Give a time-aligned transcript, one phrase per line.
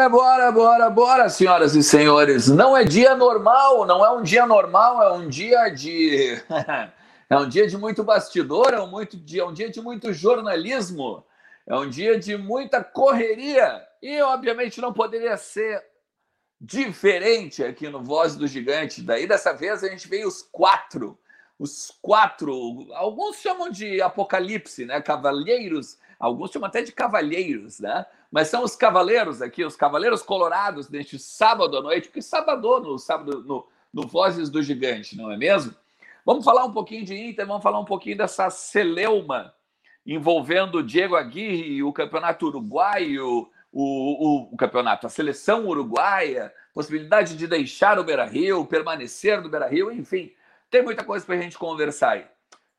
[0.00, 2.48] Bora, bora, bora, bora, senhoras e senhores.
[2.48, 6.42] Não é dia normal, não é um dia normal, é um dia de.
[7.28, 10.10] é um dia de muito bastidor, é um, muito dia, é um dia de muito
[10.10, 11.22] jornalismo,
[11.66, 13.86] é um dia de muita correria.
[14.00, 15.84] E, obviamente, não poderia ser
[16.58, 19.02] diferente aqui no Voz do Gigante.
[19.02, 21.18] Daí, dessa vez, a gente veio os quatro.
[21.58, 25.02] Os quatro, alguns chamam de apocalipse, né?
[25.02, 28.04] Cavalheiros, alguns chamam até de cavalheiros, né?
[28.30, 32.98] mas são os cavaleiros aqui, os cavaleiros colorados neste sábado à noite, porque sábado no
[32.98, 35.74] sábado no, no Vozes do Gigante, não é mesmo?
[36.24, 39.54] Vamos falar um pouquinho de Inter, vamos falar um pouquinho dessa celeuma
[40.06, 47.36] envolvendo o Diego Aguirre, o campeonato uruguaio, o, o, o, campeonato, a seleção uruguaia, possibilidade
[47.36, 50.32] de deixar o Beira Rio, permanecer no Beira Rio, enfim,
[50.70, 52.24] tem muita coisa para a gente conversar aí.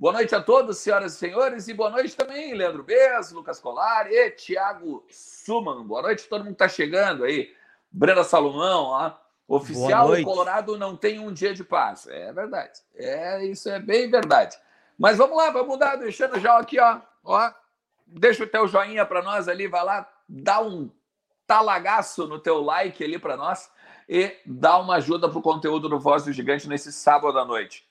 [0.02, 4.12] Boa noite a todos, senhoras e senhores, e boa noite também, Leandro Bez, Lucas Colar
[4.12, 5.86] e Thiago Suman.
[5.86, 7.54] Boa noite, todo mundo está chegando aí.
[7.92, 9.14] Brenda Salomão, ó.
[9.48, 12.08] oficial o Colorado não tem um dia de paz.
[12.08, 14.58] É verdade, é isso é bem verdade.
[14.98, 17.54] Mas vamos lá, vamos mudar, deixando já aqui, ó, ó.
[18.08, 20.90] Deixa o teu joinha para nós ali, vai lá, dá um
[21.46, 23.72] talagaço no teu like ali para nós
[24.10, 27.91] e dá uma ajuda para o conteúdo do Voz do Gigante nesse sábado à noite.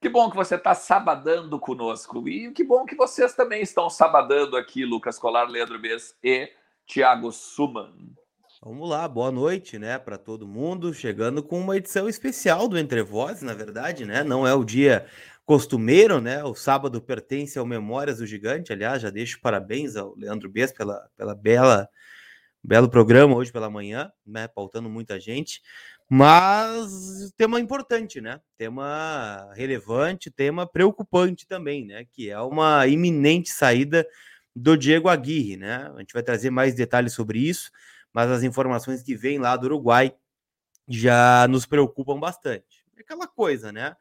[0.00, 2.28] Que bom que você está sabadando conosco.
[2.28, 6.50] E que bom que vocês também estão sabadando aqui, Lucas Colar, Leandro Bess e
[6.86, 7.92] Thiago Suman.
[8.62, 10.92] Vamos lá, boa noite, né, para todo mundo.
[10.92, 14.22] Chegando com uma edição especial do Entre Vozes, na verdade, né?
[14.22, 15.06] Não é o dia
[15.44, 16.42] costumeiro, né?
[16.44, 18.72] O sábado pertence ao Memórias do Gigante.
[18.72, 21.88] Aliás, já deixo parabéns ao Leandro Bess pela, pela bela
[22.62, 24.48] belo programa hoje pela manhã, né?
[24.48, 25.62] Pautando muita gente.
[26.08, 28.40] Mas tema importante, né?
[28.56, 32.04] Tema relevante, tema preocupante também, né?
[32.12, 34.06] Que é uma iminente saída
[34.54, 35.90] do Diego Aguirre, né?
[35.94, 37.70] A gente vai trazer mais detalhes sobre isso,
[38.12, 40.14] mas as informações que vêm lá do Uruguai
[40.88, 42.84] já nos preocupam bastante.
[42.96, 43.96] É aquela coisa, né?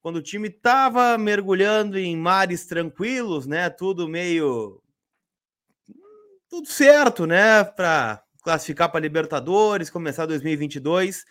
[0.00, 3.68] Quando o time estava mergulhando em mares tranquilos, né?
[3.68, 4.82] Tudo meio
[6.48, 7.62] tudo certo, né?
[7.62, 11.24] Para classificar para Libertadores, começar 2022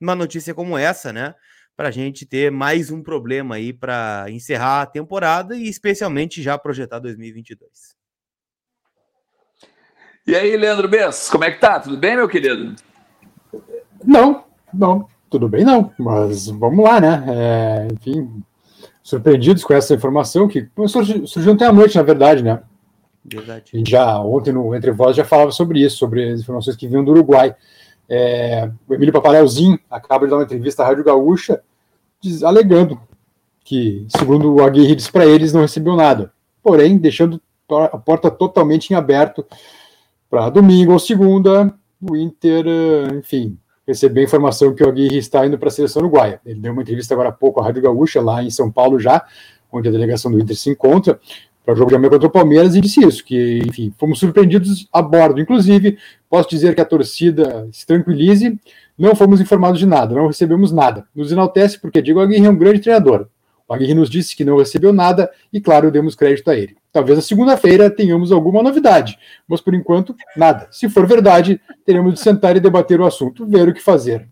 [0.00, 1.34] uma notícia como essa, né?
[1.76, 6.56] Para a gente ter mais um problema aí para encerrar a temporada e especialmente já
[6.56, 7.94] projetar 2022.
[10.26, 11.78] E aí, Leandro Bess, como é que tá?
[11.80, 12.74] Tudo bem, meu querido?
[14.02, 17.24] Não, não, tudo bem não, mas vamos lá, né?
[17.28, 18.42] É, enfim,
[19.02, 22.62] surpreendidos com essa informação que surgiu, surgiu ontem à noite, na verdade, né?
[23.24, 23.72] Verdade.
[23.74, 27.04] E já ontem no Entre Voz já falava sobre isso, sobre as informações que vinham
[27.04, 27.54] do Uruguai.
[28.08, 31.62] É, o Emílio Paparelzinho acaba de dar uma entrevista à Rádio Gaúcha
[32.20, 32.98] diz, alegando
[33.64, 36.32] que, segundo o Aguirre para eles, não recebeu nada.
[36.62, 39.44] Porém, deixando a porta totalmente em aberto
[40.28, 42.66] para domingo ou segunda, o Inter,
[43.14, 46.40] enfim, receber a informação que o Aguirre está indo para a seleção uruguaia.
[46.44, 49.24] Ele deu uma entrevista agora há pouco à Rádio Gaúcha, lá em São Paulo já,
[49.70, 51.18] onde a delegação do Inter se encontra,
[51.64, 54.86] para o jogo de amanhã contra o Palmeiras e disse isso, que, enfim, fomos surpreendidos
[54.92, 55.40] a bordo.
[55.40, 55.96] Inclusive,
[56.28, 58.58] posso dizer que a torcida se tranquilize,
[58.98, 61.06] não fomos informados de nada, não recebemos nada.
[61.14, 63.28] Nos enaltece porque Diego Aguirre é um grande treinador.
[63.66, 66.76] O Aguirre nos disse que não recebeu nada e, claro, demos crédito a ele.
[66.92, 69.18] Talvez na segunda-feira tenhamos alguma novidade,
[69.48, 70.68] mas por enquanto, nada.
[70.70, 74.28] Se for verdade, teremos de sentar e debater o assunto, ver o que fazer.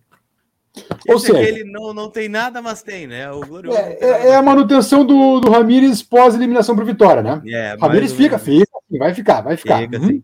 [1.09, 3.31] Ou Esse seja, ele não, não tem nada, mas tem, né?
[3.31, 7.43] O glorioso é, é, é, a manutenção do, do Ramires pós-eliminação para Vitória, né?
[7.47, 8.67] É, Ramires fica, fica,
[8.99, 9.81] vai ficar, vai ficar.
[9.81, 10.23] Fica, uhum.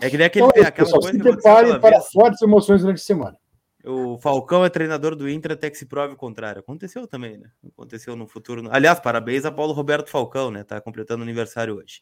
[0.00, 2.10] É que nem aquele, então, é aquela pessoal, coisa se prepare para vez.
[2.10, 3.36] fortes emoções durante a semana.
[3.84, 6.60] O Falcão é treinador do Inter até que se prove o contrário.
[6.60, 7.48] Aconteceu também, né?
[7.76, 8.66] Aconteceu no futuro.
[8.70, 10.64] Aliás, parabéns a Paulo Roberto Falcão, né?
[10.64, 12.00] Tá completando aniversário hoje.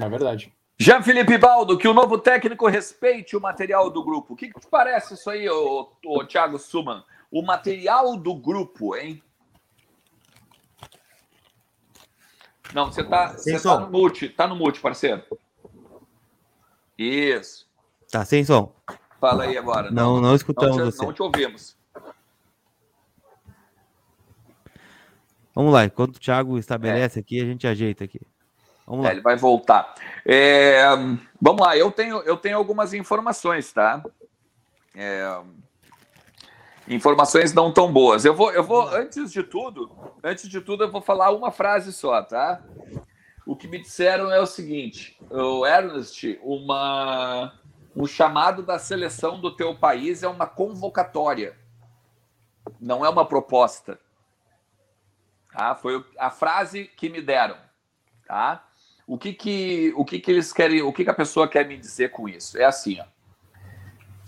[0.00, 0.52] É verdade.
[0.76, 4.32] Já Felipe Baldo, que o novo técnico respeite o material do grupo.
[4.32, 7.04] O que, que te parece isso aí, ô, ô, Thiago Suman?
[7.30, 9.22] O material do grupo, hein?
[12.74, 15.22] Não, você tá, você tá no mute, tá no mute, parceiro.
[16.96, 17.68] Isso.
[18.10, 18.74] Tá sem som.
[19.20, 19.90] Fala aí agora.
[19.90, 21.04] Não, não, não escutamos não te, você.
[21.04, 21.76] Não te ouvimos.
[25.54, 27.22] Vamos lá, enquanto o Thiago estabelece é.
[27.22, 28.20] aqui, a gente ajeita aqui.
[28.86, 29.10] Vamos lá.
[29.10, 29.94] É, ele vai voltar.
[30.24, 30.84] É,
[31.40, 34.02] vamos lá, eu tenho, eu tenho algumas informações, tá?
[34.94, 35.40] É,
[36.94, 38.24] informações não tão boas.
[38.24, 39.90] Eu vou, eu vou, antes de tudo,
[40.22, 42.62] antes de tudo, eu vou falar uma frase só, tá?
[43.46, 47.58] O que me disseram é o seguinte: o Ernest, uma,
[47.96, 51.56] um chamado da seleção do teu país é uma convocatória,
[52.80, 53.98] não é uma proposta.
[55.52, 55.74] Tá?
[55.74, 57.56] Foi a frase que me deram,
[58.26, 58.64] tá?
[59.06, 61.76] O que que, o que que eles querem, o que que a pessoa quer me
[61.76, 62.56] dizer com isso?
[62.56, 63.04] É assim, ó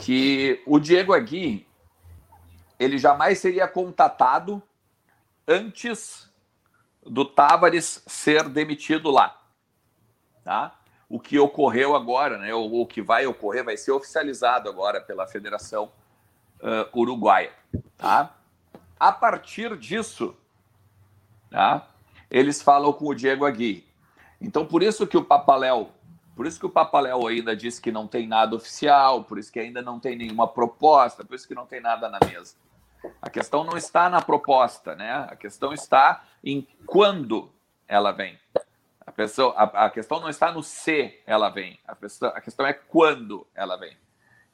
[0.03, 1.64] que o Diego Agui
[2.82, 4.62] ele jamais seria contatado
[5.46, 6.31] antes
[7.05, 9.40] do Tavares ser demitido lá,
[10.44, 10.79] tá?
[11.08, 12.55] O que ocorreu agora, né?
[12.55, 15.93] O, o que vai ocorrer vai ser oficializado agora pela Federação
[16.61, 17.52] uh, Uruguaia,
[17.99, 18.34] tá?
[18.99, 20.37] A partir disso,
[21.50, 21.88] tá?
[22.31, 23.87] Eles falam com o Diego Agui.
[24.40, 25.90] Então, por isso que o Papaléu,
[26.35, 29.61] por isso que o Papaléu ainda disse que não tem nada oficial, por isso que
[29.61, 32.55] ainda não tem nenhuma proposta, por isso que não tem nada na mesa.
[33.20, 35.26] A questão não está na proposta, né?
[35.28, 37.52] A questão está em quando
[37.88, 38.38] ela vem.
[39.06, 42.66] A, pessoa, a, a questão não está no se ela vem, a, pessoa, a questão
[42.66, 43.96] é quando ela vem.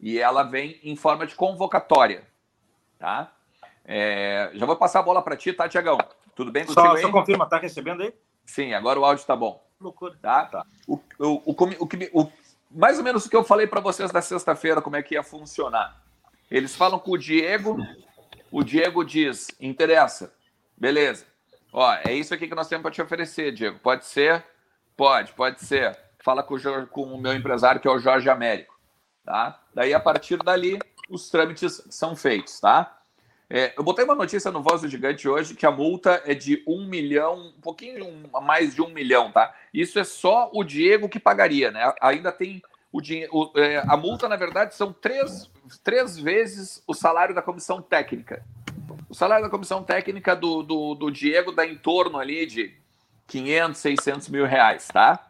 [0.00, 2.26] E ela vem em forma de convocatória,
[2.98, 3.32] tá?
[3.84, 5.98] É, já vou passar a bola para ti, tá, Tiagão?
[6.34, 7.02] Tudo bem contigo só, aí?
[7.02, 8.14] Só confirma, tá recebendo aí?
[8.44, 9.64] Sim, agora o áudio está bom.
[9.80, 10.16] Loucura.
[10.20, 10.44] Tá?
[10.46, 10.66] tá.
[10.86, 12.32] O, o, o, o, o,
[12.70, 15.22] mais ou menos o que eu falei para vocês da sexta-feira, como é que ia
[15.22, 16.02] funcionar.
[16.50, 17.76] Eles falam com o Diego
[18.50, 20.34] o Diego diz: interessa.
[20.76, 21.26] Beleza.
[21.72, 23.78] Ó, é isso aqui que nós temos para te oferecer, Diego.
[23.80, 24.44] Pode ser?
[24.96, 25.98] Pode, pode ser.
[26.20, 28.78] Fala com o, com o meu empresário, que é o Jorge Américo.
[29.24, 29.60] Tá?
[29.74, 30.78] Daí, a partir dali,
[31.08, 32.98] os trâmites são feitos, tá?
[33.50, 36.62] É, eu botei uma notícia no Voz do Gigante hoje que a multa é de
[36.66, 39.54] um milhão, um pouquinho um, mais de um milhão, tá?
[39.72, 41.94] Isso é só o Diego que pagaria, né?
[42.00, 42.62] Ainda tem
[42.92, 43.52] o dinheiro.
[43.56, 45.50] É, a multa, na verdade, são três,
[45.82, 48.44] três vezes o salário da comissão técnica.
[49.08, 52.74] O salário da comissão técnica do, do, do Diego dá em torno ali de
[53.26, 55.28] 500, 600 mil reais, tá?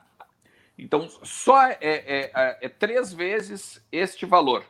[0.76, 4.64] Então, só é, é, é, é três vezes este valor.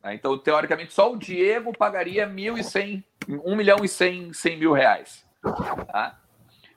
[0.00, 0.12] Tá?
[0.12, 5.24] Então, teoricamente, só o Diego pagaria 1.100, 1 milhão e 100, 100 mil reais.
[5.86, 6.20] Tá?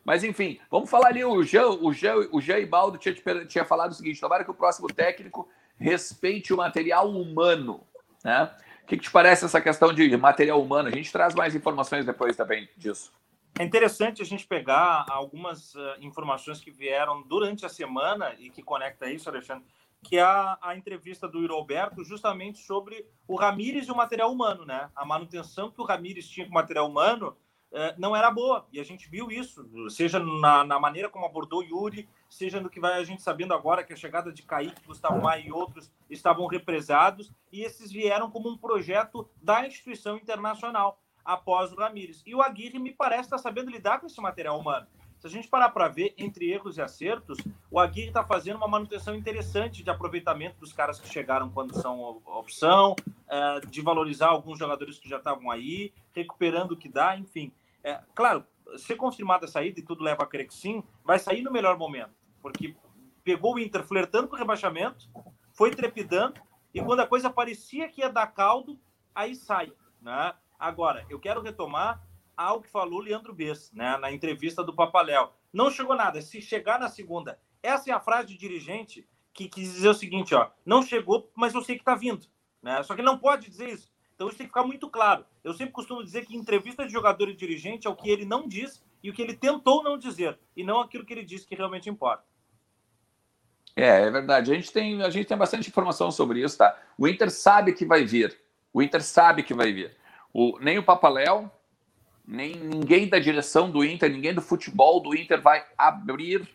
[0.06, 1.26] Mas enfim, vamos falar ali.
[1.26, 3.16] O Jean, o Jean, o Jean Ibaldo tinha,
[3.48, 7.82] tinha falado o seguinte: tomara que o próximo técnico respeite o material humano.
[8.24, 8.52] Né?
[8.84, 10.90] O que, que te parece essa questão de material humano?
[10.90, 13.12] A gente traz mais informações depois também disso.
[13.58, 18.62] É interessante a gente pegar algumas uh, informações que vieram durante a semana e que
[18.62, 19.66] conecta isso, Alexandre,
[20.04, 24.66] que é a, a entrevista do Roberto justamente sobre o Ramires e o material humano,
[24.66, 24.90] né?
[24.96, 27.36] A manutenção que o Ramires tinha com o material humano
[27.98, 28.66] não era boa.
[28.72, 32.80] E a gente viu isso, seja na, na, maneira como abordou Yuri, seja no que
[32.80, 36.48] vai a gente sabendo agora que a chegada de Kaique, Gustavo Maia e outros estavam
[36.48, 42.22] represados, e esses vieram como um projeto da instituição internacional após o Ramires.
[42.26, 44.88] E o Aguirre me parece estar sabendo lidar com esse material humano.
[45.26, 47.40] Se a gente parar para ver, entre erros e acertos,
[47.72, 52.00] o Aguirre está fazendo uma manutenção interessante de aproveitamento dos caras que chegaram quando são
[52.28, 52.96] opção,
[53.28, 57.52] é, de valorizar alguns jogadores que já estavam aí, recuperando o que dá, enfim.
[57.84, 58.46] É, claro,
[58.78, 61.76] se confirmada a saída e tudo leva a crer que sim, vai sair no melhor
[61.76, 62.76] momento, porque
[63.24, 65.10] pegou o Inter flertando com o rebaixamento,
[65.54, 66.40] foi trepidando,
[66.72, 68.80] e quando a coisa parecia que ia dar caldo,
[69.16, 69.74] aí sai.
[70.00, 70.36] Né?
[70.60, 72.00] Agora, eu quero retomar
[72.36, 75.32] algo que falou Leandro Bess, né, na entrevista do Papaléu.
[75.52, 77.40] Não chegou nada, se chegar na segunda.
[77.62, 81.54] Essa é a frase de dirigente que quis dizer o seguinte, ó, não chegou, mas
[81.54, 82.26] eu sei que está vindo.
[82.62, 82.82] Né?
[82.84, 83.92] Só que não pode dizer isso.
[84.16, 85.26] Então isso tem que ficar muito claro.
[85.44, 88.48] Eu sempre costumo dizer que entrevista de jogador e dirigente é o que ele não
[88.48, 91.54] diz e o que ele tentou não dizer, e não aquilo que ele disse que
[91.54, 92.24] realmente importa.
[93.76, 94.52] É, é verdade.
[94.52, 96.80] A gente tem, a gente tem bastante informação sobre isso, tá?
[96.98, 98.36] O Inter sabe que vai vir.
[98.74, 99.96] O Inter sabe que vai vir.
[100.34, 101.52] O, nem o Papaléu,
[102.28, 106.48] nem ninguém da direção do Inter, ninguém do futebol do Inter vai abrir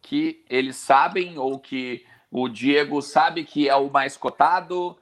[0.00, 4.96] que eles sabem ou que o Diego sabe que é o mais cotado,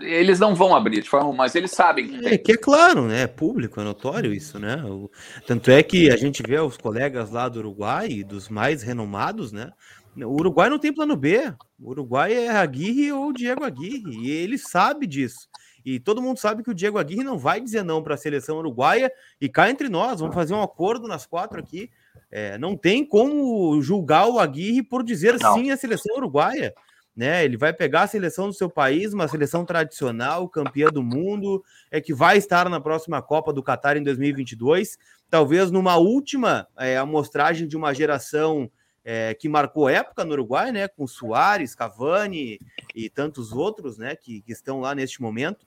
[0.00, 2.26] eles não vão abrir de forma, mas eles sabem que.
[2.26, 3.22] É que é claro, né?
[3.22, 4.82] É público, é notório isso, né?
[4.84, 5.10] O,
[5.46, 9.70] tanto é que a gente vê os colegas lá do Uruguai, dos mais renomados, né?
[10.16, 11.52] O Uruguai não tem plano B.
[11.78, 15.48] O Uruguai é Aguirre ou Diego Aguirre, e ele sabe disso.
[15.86, 18.58] E todo mundo sabe que o Diego Aguirre não vai dizer não para a seleção
[18.58, 19.10] uruguaia.
[19.40, 21.90] E cá entre nós, vamos fazer um acordo nas quatro aqui.
[22.30, 25.54] É, não tem como julgar o Aguirre por dizer não.
[25.54, 26.74] sim à seleção uruguaia
[27.16, 27.44] né?
[27.44, 31.98] Ele vai pegar a seleção do seu país, uma seleção tradicional, campeã do mundo, é
[31.98, 34.98] que vai estar na próxima Copa do Catar em 2022,
[35.30, 38.70] talvez numa última é, amostragem de uma geração
[39.02, 40.88] é, que marcou época no Uruguai, né?
[40.88, 42.60] Com Soares, Cavani
[42.94, 44.14] e tantos outros, né?
[44.14, 45.66] Que, que estão lá neste momento.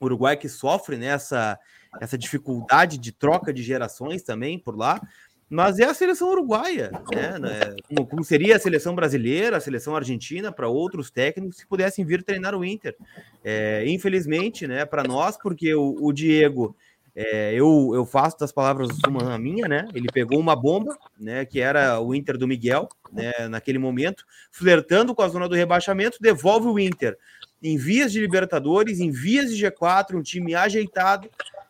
[0.00, 1.58] Uruguai que sofre nessa
[1.92, 5.00] né, essa dificuldade de troca de gerações também por lá,
[5.48, 7.38] mas é a seleção uruguaia, né?
[7.38, 7.74] né?
[7.88, 12.22] Como, como, seria a seleção brasileira, a seleção argentina, para outros técnicos que pudessem vir
[12.22, 12.96] treinar o Inter.
[13.42, 16.76] É, infelizmente, né, para nós, porque o, o Diego,
[17.16, 19.88] é, eu, eu faço das palavras uma minha, né?
[19.92, 21.44] Ele pegou uma bomba, né?
[21.44, 23.48] Que era o Inter do Miguel, né?
[23.48, 27.18] Naquele momento, flertando com a zona do rebaixamento, devolve o Inter
[27.62, 31.28] em vias de Libertadores, em vias de G4, um time ajeitado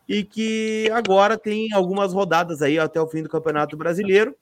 [0.09, 4.35] e que agora tem algumas rodadas aí até o fim do Campeonato Brasileiro,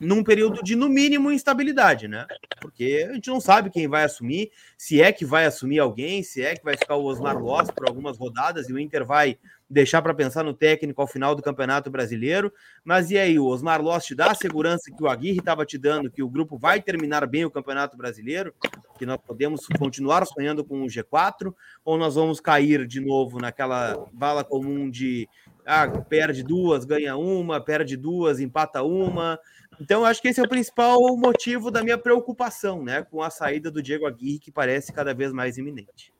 [0.00, 2.26] num período de, no mínimo, instabilidade, né?
[2.60, 6.42] Porque a gente não sabe quem vai assumir, se é que vai assumir alguém, se
[6.42, 10.00] é que vai ficar o Osmar Loss por algumas rodadas e o Inter vai deixar
[10.00, 12.52] para pensar no técnico ao final do Campeonato Brasileiro.
[12.84, 15.76] Mas e aí, o Osmar Loss te dá a segurança que o Aguirre estava te
[15.76, 18.54] dando, que o grupo vai terminar bem o Campeonato Brasileiro,
[18.98, 21.52] que nós podemos continuar sonhando com o G4,
[21.84, 25.28] ou nós vamos cair de novo naquela bala comum de
[25.66, 29.38] ah, perde duas, ganha uma, perde duas, empata uma.
[29.80, 33.70] Então, acho que esse é o principal motivo da minha preocupação, né, com a saída
[33.70, 36.12] do Diego Aguirre, que parece cada vez mais iminente.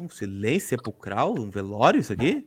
[0.00, 2.46] Um silêncio sepulcral, um velório, isso aqui?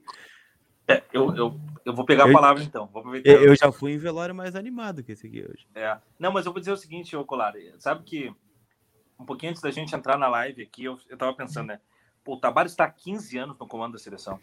[0.87, 2.89] É, eu, eu, eu vou pegar a palavra então.
[3.23, 5.67] Eu, eu já fui em velório mais animado que esse aqui hoje.
[5.73, 5.97] É.
[6.19, 8.33] Não, mas eu vou dizer o seguinte, ô Colar, sabe que
[9.19, 11.79] um pouquinho antes da gente entrar na live aqui, eu, eu tava pensando, né?
[12.23, 14.39] Pô, o Tabaro está há 15 anos no comando da seleção.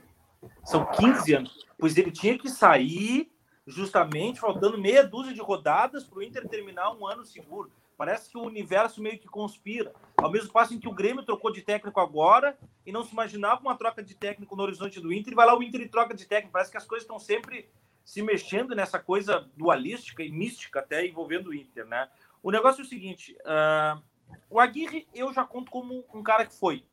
[0.65, 1.67] São 15 anos.
[1.79, 3.31] Pois ele tinha que sair
[3.67, 7.71] justamente faltando meia dúzia de rodadas para o Inter terminar um ano seguro.
[7.97, 9.93] Parece que o universo meio que conspira.
[10.17, 13.61] Ao mesmo passo em que o Grêmio trocou de técnico agora e não se imaginava
[13.61, 16.15] uma troca de técnico no horizonte do Inter, e vai lá o Inter e troca
[16.15, 16.53] de técnico.
[16.53, 17.69] Parece que as coisas estão sempre
[18.05, 22.09] se mexendo nessa coisa dualística e mística até envolvendo o Inter, né?
[22.43, 24.03] O negócio é o seguinte, uh,
[24.51, 26.85] o Aguirre eu já conto como um cara que foi.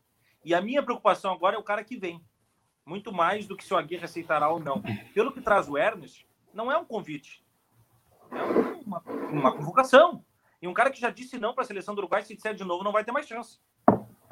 [0.45, 2.23] E a minha preocupação agora é o cara que vem.
[2.91, 4.83] Muito mais do que se o Aguirre aceitará ou não.
[5.13, 7.41] Pelo que traz o Ernest, não é um convite.
[8.29, 8.43] É
[8.85, 10.25] uma, uma convocação.
[10.61, 12.65] E um cara que já disse não para a seleção do Uruguai, se disser de
[12.65, 13.61] novo, não vai ter mais chance.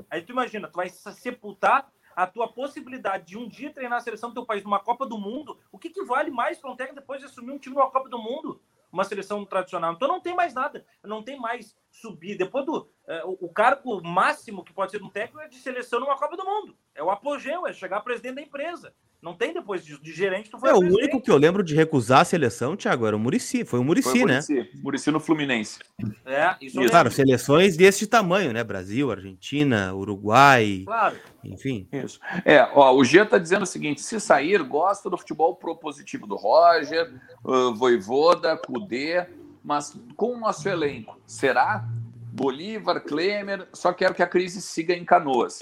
[0.10, 4.28] Aí tu imagina, tu vai sepultar a tua possibilidade de um dia treinar a seleção
[4.28, 5.58] do teu país numa Copa do Mundo.
[5.72, 8.10] O que, que vale mais para um técnico depois de assumir um time numa Copa
[8.10, 8.62] do Mundo?
[8.92, 9.94] Uma seleção tradicional.
[9.94, 10.86] Então não tem mais nada.
[11.02, 12.38] Não tem mais subir.
[12.38, 12.90] Depois do.
[13.08, 16.38] É, o, o cargo máximo que pode ser um técnico é de seleção numa Copa
[16.38, 16.76] do Mundo.
[16.96, 18.94] É o apogeu, é chegar presidente da empresa.
[19.22, 20.70] Não tem depois de, de gerente, tu foi.
[20.70, 23.66] É, o único que eu lembro de recusar a seleção, Thiago, era o Murici.
[23.66, 24.40] Foi o Murici, né?
[24.82, 25.80] Murici no Fluminense.
[26.26, 28.64] É, isso Claro, seleções desse tamanho, né?
[28.64, 30.84] Brasil, Argentina, Uruguai.
[30.86, 31.18] Claro.
[31.44, 31.86] Enfim.
[31.92, 32.18] Isso.
[32.46, 36.38] É, ó, o Gia tá dizendo o seguinte: se sair, gosta do futebol propositivo do
[36.38, 39.28] Roger, uh, Voivoda, Cudê,
[39.70, 41.88] mas com o nosso elenco, será?
[42.34, 45.60] Bolívar, Klemer, só quero que a crise siga em canoas.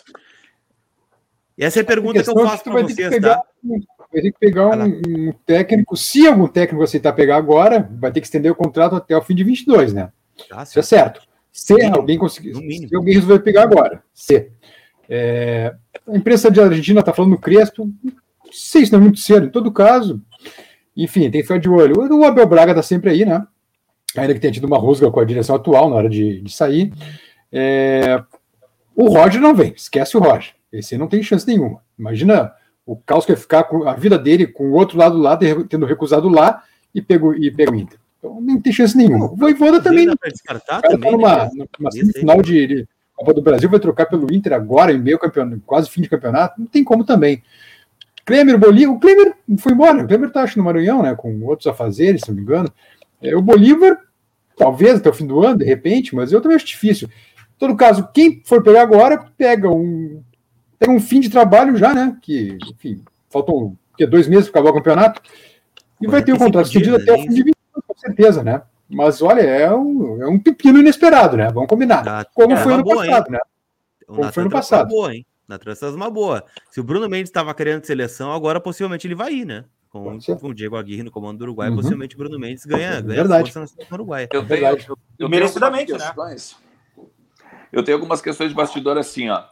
[1.57, 3.43] Essa é a pergunta a que eu faço para vocês, pegar, tá?
[4.09, 8.21] Vai ter que pegar um, um, técnico, se algum técnico aceitar pegar agora, vai ter
[8.21, 10.09] que estender o contrato até o fim de 22, né?
[10.49, 11.19] Ah, Isso é certo.
[11.51, 14.49] Se mínimo, alguém conseguir, se alguém resolver pegar agora, se.
[15.09, 15.75] É,
[16.07, 19.47] a imprensa de Argentina está falando no Crespo, não sei se não é muito cedo,
[19.47, 20.21] em todo caso,
[20.95, 21.99] enfim, tem que ficar de olho.
[21.99, 23.45] O Abel Braga está sempre aí, né?
[24.15, 26.93] Ainda que tenha tido uma rusga com a direção atual na hora de, de sair.
[27.51, 28.21] É,
[28.95, 30.53] o Roger não vem, esquece o Roger.
[30.71, 31.81] Esse não tem chance nenhuma.
[31.97, 32.51] Imagina
[32.85, 35.85] o caos que vai ficar com a vida dele com o outro lado lá, tendo
[35.85, 37.99] recusado lá e pego, e pego o Inter.
[38.17, 39.25] Então não tem chance nenhuma.
[39.25, 40.05] O Voivoda também.
[40.05, 41.65] Não, descartar tá também, numa, né?
[41.79, 45.61] numa semifinal de, de Copa do Brasil, vai trocar pelo Inter agora, em meio campeonato,
[45.65, 46.59] quase fim de campeonato.
[46.59, 47.43] Não tem como também.
[48.25, 50.03] Klemer, Bolívar, o Klemer foi embora.
[50.03, 51.15] O Klemer tá, acho, no Maranhão, né?
[51.15, 52.71] Com outros afazeres, se não me engano.
[53.21, 53.97] É, o Bolívar,
[54.55, 57.07] talvez até o fim do ano, de repente, mas eu também acho difícil.
[57.07, 60.21] Em todo caso, quem for pegar agora, pega um
[60.79, 62.15] tem um fim de trabalho já, né?
[62.21, 65.21] Que, enfim, faltam que, dois meses para acabar o campeonato.
[65.99, 67.55] E vai ter o contrato estendido até o fim de 20
[67.87, 68.61] com certeza, né?
[68.89, 71.49] Mas olha, é um, é um pepino inesperado, né?
[71.51, 72.25] Vamos combinar.
[72.33, 73.31] Como é, foi ano boa, passado, hein?
[73.31, 73.39] né?
[74.05, 74.87] Como foi ano passado.
[74.87, 75.25] Boa, hein?
[75.47, 76.45] Na transição uma boa.
[76.69, 79.65] Se o Bruno Mendes estava querendo seleção, agora possivelmente ele vai ir, né?
[79.89, 81.77] Com, com o Diego Aguirre no comando do Uruguai, uhum.
[81.77, 83.43] possivelmente o Bruno Mendes ganha, é ganha Verdade.
[83.43, 84.27] força na seleção Uruguai.
[84.31, 86.13] Eu tenho, eu, eu merecidamente, né?
[87.71, 89.45] Eu tenho algumas questões de bastidor assim, ó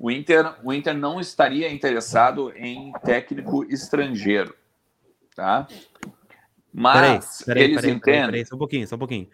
[0.00, 4.56] o Inter, o Inter não estaria interessado em técnico estrangeiro,
[5.36, 5.68] tá?
[6.72, 8.24] Mas peraí, peraí, eles peraí, entendem.
[8.24, 9.28] Peraí, só um pouquinho, só um pouquinho.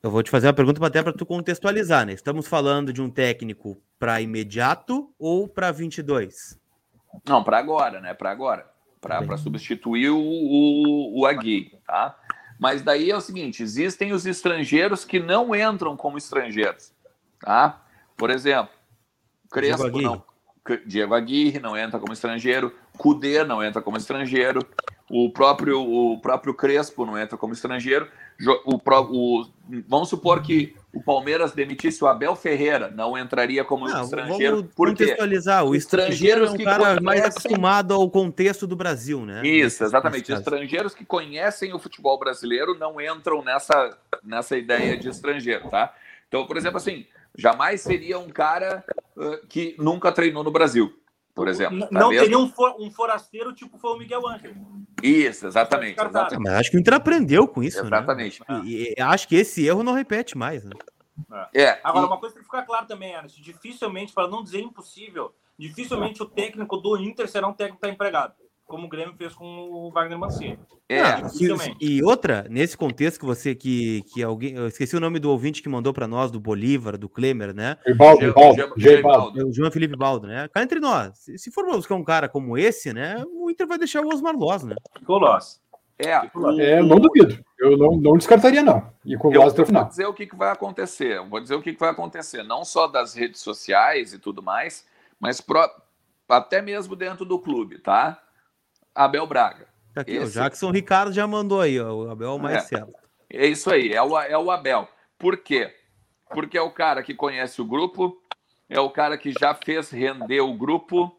[0.00, 2.12] Eu vou te fazer uma pergunta até para tu contextualizar, né?
[2.12, 6.56] Estamos falando de um técnico para imediato ou para 22?
[7.26, 8.14] Não, para agora, né?
[8.14, 8.70] Para agora,
[9.00, 12.16] para substituir o, o, o Agui, tá?
[12.58, 16.92] Mas daí é o seguinte: existem os estrangeiros que não entram como estrangeiros,
[17.40, 17.82] tá?
[18.16, 18.72] Por exemplo,
[19.50, 20.28] Crespo Diego não.
[20.86, 22.74] Diego Aguirre não entra como estrangeiro.
[22.96, 24.60] Cudê não entra como estrangeiro.
[25.08, 28.08] O próprio, o próprio Crespo não entra como estrangeiro.
[28.66, 29.46] O, o,
[29.86, 34.56] vamos supor que o Palmeiras demitisse o Abel Ferreira, não entraria como não, estrangeiro.
[34.56, 35.64] Vamos por contextualizar.
[35.64, 37.02] O estrangeiro é um cara conhecem...
[37.02, 39.46] mais acostumado ao contexto do Brasil, né?
[39.46, 40.32] Isso, exatamente.
[40.32, 45.94] Estrangeiros que conhecem o futebol brasileiro não entram nessa, nessa ideia de estrangeiro, tá?
[46.26, 48.82] Então, por exemplo, assim, jamais seria um cara
[49.16, 50.94] uh, que nunca treinou no Brasil
[51.38, 51.78] por exemplo.
[51.78, 52.24] Tá não mesmo?
[52.24, 54.54] teria um, for, um, forasteiro tipo foi o Miguel Ángel.
[55.02, 56.00] Isso, exatamente.
[56.00, 56.38] exatamente.
[56.38, 57.80] Mas acho que o Inter aprendeu com isso.
[57.80, 57.86] Né?
[57.86, 58.42] Exatamente.
[58.48, 58.62] Né?
[58.64, 60.64] E, e, acho que esse erro não repete mais.
[60.64, 60.72] Né?
[61.52, 61.62] É.
[61.62, 61.80] é.
[61.82, 62.08] Agora, e...
[62.08, 66.26] uma coisa tem que ficar claro também, Ernest, dificilmente, para não dizer impossível, dificilmente o
[66.26, 68.34] técnico do Inter será um técnico que está empregado
[68.68, 70.58] como o Grêmio fez com o Wagner Mancini.
[70.88, 71.00] É,
[71.80, 75.30] e, e, outra, nesse contexto que você que, que alguém, eu esqueci o nome do
[75.30, 77.78] ouvinte que mandou para nós do Bolívar, do Klemer, né?
[77.96, 79.48] Baldo, Baldo, Baldo.
[79.48, 80.48] O João Felipe Baldo, né?
[80.48, 84.04] Cá entre nós, se, for buscar um cara como esse, né, o Inter vai deixar
[84.04, 84.76] o Osmar Loz, né?
[84.98, 85.60] Ficou Loz.
[85.98, 86.12] É,
[86.60, 87.42] é, não duvido.
[87.58, 88.88] Eu não, não descartaria, não.
[89.04, 89.82] E com o até o final.
[89.82, 91.16] Vou dizer o que, que vai acontecer.
[91.16, 94.40] Eu vou dizer o que, que vai acontecer, não só das redes sociais e tudo
[94.40, 94.86] mais,
[95.18, 95.68] mas pro,
[96.28, 98.22] até mesmo dentro do clube, tá?
[98.94, 99.68] Abel Braga.
[99.94, 100.38] Tá aqui, Esse...
[100.38, 102.92] O Jackson Ricardo já mandou aí, ó, o Abel é o mais é, certo.
[103.30, 104.88] É isso aí, é o, é o Abel.
[105.18, 105.74] Por quê?
[106.30, 108.16] Porque é o cara que conhece o grupo,
[108.68, 111.14] é o cara que já fez render o grupo,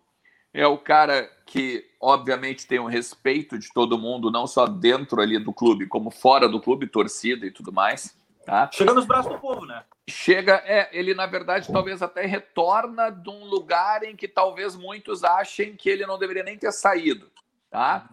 [0.53, 5.37] é o cara que, obviamente, tem um respeito de todo mundo, não só dentro ali
[5.37, 8.17] do clube, como fora do clube, torcida e tudo mais.
[8.45, 8.69] Tá?
[8.73, 9.83] Chega nos braços do povo, né?
[10.07, 15.23] Chega, é, ele na verdade talvez até retorna de um lugar em que talvez muitos
[15.23, 17.29] achem que ele não deveria nem ter saído
[17.69, 18.09] tá?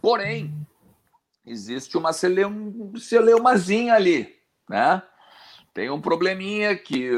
[0.00, 0.66] Porém,
[1.46, 4.36] existe uma celeum, celeumazinha ali,
[4.68, 5.02] né?
[5.72, 7.10] Tem um probleminha que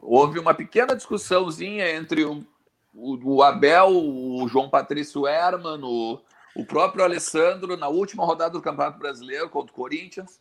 [0.00, 2.44] houve uma pequena discussãozinha entre o,
[2.94, 6.20] o, o Abel, o João Patrício Herman, o,
[6.54, 10.40] o próprio Alessandro na última rodada do Campeonato Brasileiro contra o Corinthians.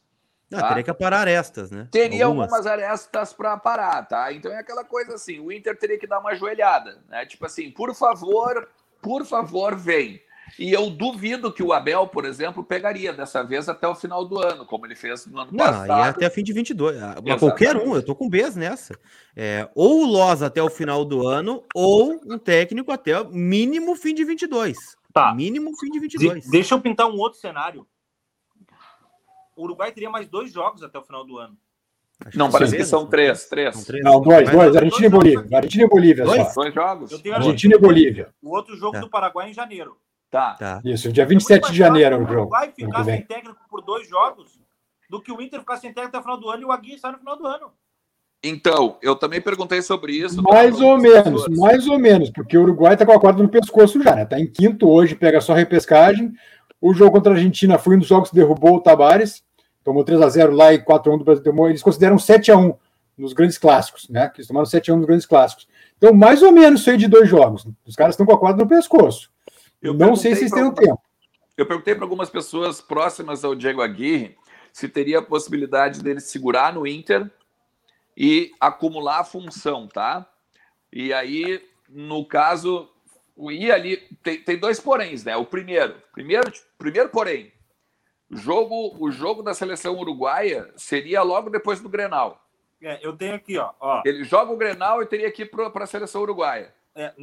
[0.53, 0.67] Ah, tá?
[0.69, 1.87] Teria que parar arestas, né?
[1.91, 4.31] Teria algumas, algumas arestas para parar, tá?
[4.31, 7.25] Então é aquela coisa assim, o Inter teria que dar uma joelhada, né?
[7.25, 8.69] Tipo assim, por favor,
[9.01, 10.21] por favor, vem.
[10.57, 14.39] E eu duvido que o Abel, por exemplo, pegaria dessa vez até o final do
[14.39, 15.87] ano, como ele fez no ano não, passado.
[15.87, 16.97] Não, e até fim de 22.
[16.97, 17.39] Ah, Exatamente.
[17.39, 18.97] Qualquer um, eu tô com Bs nessa.
[19.35, 23.95] É, ou o Loz até o final do ano, ou um técnico até o mínimo
[23.95, 24.77] fim de 22.
[25.13, 25.33] Tá.
[25.33, 26.43] Mínimo fim de 22.
[26.43, 27.87] De deixa eu pintar um outro cenário.
[29.55, 31.57] O Uruguai teria mais dois jogos até o final do ano.
[32.25, 33.75] Acho não, que parece que são três, três.
[33.75, 34.03] São três.
[34.03, 34.75] Não, dois, dois.
[34.75, 35.57] Argentina e Bolívia.
[35.57, 36.23] Argentina e Bolívia.
[36.25, 37.13] Dois, dois jogos.
[37.31, 38.29] Argentina e Bolívia.
[38.41, 38.99] O outro jogo tá.
[38.99, 39.97] do Paraguai é em janeiro.
[40.29, 40.55] Tá.
[40.55, 40.81] tá.
[40.83, 42.23] Isso, dia 27 de janeiro.
[42.23, 42.49] O jogo.
[42.49, 44.59] Vai ficar sem técnico por dois jogos
[45.09, 46.97] do que o Inter ficar sem técnico até o final do ano e o Agui
[46.99, 47.71] sai no final do ano.
[48.43, 50.41] Então, eu também perguntei sobre isso.
[50.43, 51.57] Mais ou menos, pessoas.
[51.57, 54.25] mais ou menos, porque o Uruguai tá com a corda no pescoço já, né?
[54.25, 56.31] Tá em quinto hoje, pega só repescagem.
[56.79, 59.43] O jogo contra a Argentina foi um dos jogos que derrubou o Tabares,
[59.83, 61.43] tomou 3 a 0 lá e 4 a 1 do Brasil.
[61.43, 62.73] Tomou, eles consideram 7 a 1
[63.17, 64.29] nos grandes clássicos, né?
[64.29, 65.67] Que eles tomaram 7 a 1 nos grandes clássicos.
[65.97, 67.67] Então, mais ou menos isso aí de dois jogos.
[67.85, 69.31] Os caras estão com a corda no pescoço.
[69.81, 71.01] Eu não sei se vocês têm o tempo.
[71.55, 74.37] Eu perguntei para algumas pessoas próximas ao Diego Aguirre
[74.71, 77.31] se teria a possibilidade dele segurar no Inter
[78.15, 80.27] e acumular a função, tá?
[80.93, 82.87] E aí, no caso,
[83.37, 85.35] e ali tem, tem dois poréns, né?
[85.35, 87.51] O primeiro, primeiro, primeiro porém,
[88.29, 92.43] o jogo, o jogo da seleção uruguaia seria logo depois do Grenal.
[92.81, 94.03] É, eu tenho aqui, ó, ó.
[94.05, 96.73] Ele joga o Grenal e teria que ir para a seleção uruguaia.
[96.93, 97.13] É,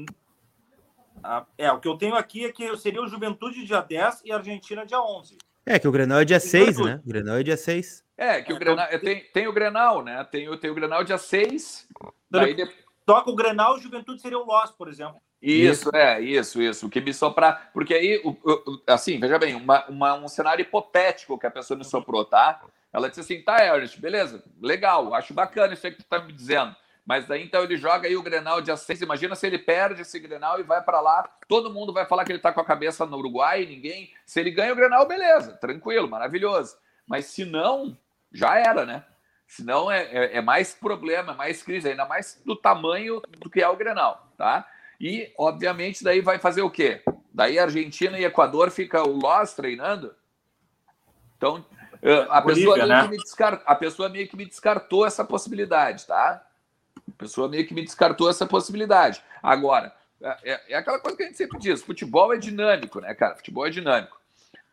[1.56, 4.84] é, o que eu tenho aqui é que seria o Juventude dia 10 e Argentina
[4.84, 5.38] dia 11.
[5.66, 7.00] É, que o Grenal é dia 6, né?
[7.04, 8.04] O Grenal é dia 6.
[8.16, 10.22] É, que o Grenal, é, tem, tem o Grenal, né?
[10.24, 11.88] Tem, tem o Grenal dia 6.
[12.30, 12.68] Daí de...
[13.06, 15.20] Toca o Grenal, o Juventude seria o Loss, por exemplo.
[15.40, 16.86] Isso, isso, é, isso, isso.
[16.86, 17.70] O que me soprar.
[17.72, 18.22] Porque aí,
[18.86, 22.62] assim, veja bem, uma, uma, um cenário hipotético que a pessoa me soprou, tá?
[22.90, 26.32] Ela disse assim: tá, Ernest, beleza, legal, acho bacana isso aí que tu tá me
[26.32, 26.74] dizendo.
[27.06, 29.02] Mas daí então ele joga aí o Grenal dia 6.
[29.02, 31.28] Imagina se ele perde esse Grenal e vai para lá.
[31.46, 34.10] Todo mundo vai falar que ele está com a cabeça no Uruguai, ninguém.
[34.24, 36.76] Se ele ganha o Grenal, beleza, tranquilo, maravilhoso.
[37.06, 37.96] Mas se não,
[38.32, 39.04] já era, né?
[39.46, 43.50] Se não, é, é, é, mais problema, é mais crise, ainda mais do tamanho do
[43.50, 44.66] que é o Grenal, tá?
[44.98, 47.02] E, obviamente, daí vai fazer o quê?
[47.32, 50.14] Daí Argentina e Equador fica o Loss treinando.
[51.36, 51.64] Então,
[52.30, 53.08] a pessoa, Bolívia, né?
[53.08, 53.62] descart...
[53.66, 56.44] a pessoa meio que me descartou essa possibilidade, tá?
[57.14, 59.22] A pessoa meio que me descartou essa possibilidade.
[59.42, 63.14] Agora, é, é, é aquela coisa que a gente sempre diz: futebol é dinâmico, né,
[63.14, 63.36] cara?
[63.36, 64.20] Futebol é dinâmico.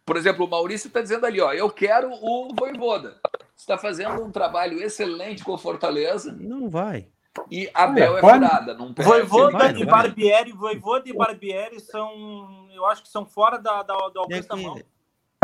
[0.06, 3.17] Por exemplo, o Maurício está dizendo ali, ó, eu quero o Voivoda.
[3.56, 6.36] Está fazendo um trabalho excelente com Fortaleza.
[6.38, 7.08] Não vai.
[7.49, 8.73] E Abel é, é furada.
[8.73, 13.95] Não Voivoda e Barbieri, Voivoda e Barbieri são, eu acho que são fora da, da,
[14.10, 14.82] do alcance é da mão.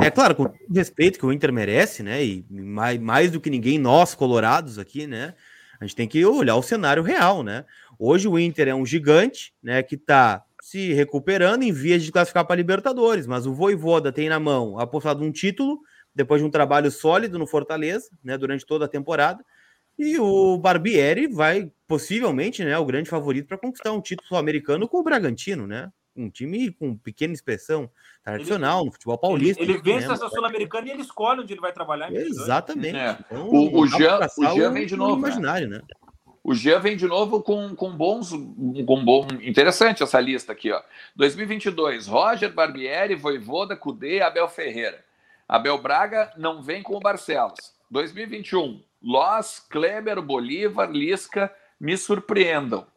[0.01, 2.23] É claro, com o respeito que o Inter merece, né?
[2.23, 5.33] E mais, mais do que ninguém, nós colorados aqui, né?
[5.79, 7.65] A gente tem que olhar o cenário real, né?
[7.99, 12.45] Hoje o Inter é um gigante, né, que está se recuperando em vias de classificar
[12.45, 15.79] para Libertadores, mas o Voivoda tem na mão apostado um título
[16.13, 19.43] depois de um trabalho sólido no Fortaleza, né, durante toda a temporada.
[19.97, 24.97] E o Barbieri vai possivelmente, né, o grande favorito para conquistar um título sul-americano com
[24.99, 25.89] o Bragantino, né?
[26.17, 27.89] Um time com pequena expressão
[28.23, 29.61] tradicional ele, no futebol paulista.
[29.61, 30.13] Ele, ele vence né?
[30.13, 32.11] essa sul-americana e ele escolhe onde ele vai trabalhar.
[32.11, 32.97] Exatamente.
[32.97, 33.17] É.
[33.19, 35.21] Então, o, o Jean, o Jean vem de novo.
[35.21, 35.27] Né?
[35.29, 35.81] Imaginário, né?
[36.43, 40.81] O Jean vem de novo com, com bons, com bom, interessante essa lista aqui, ó.
[41.17, 45.03] 2022, Roger Barbieri, Voivoda, Cudê, Abel Ferreira.
[45.45, 47.73] Abel Braga não vem com o Barcelos.
[47.91, 52.87] 2021, Loss, Kleber, Bolívar, Lisca, me surpreendam.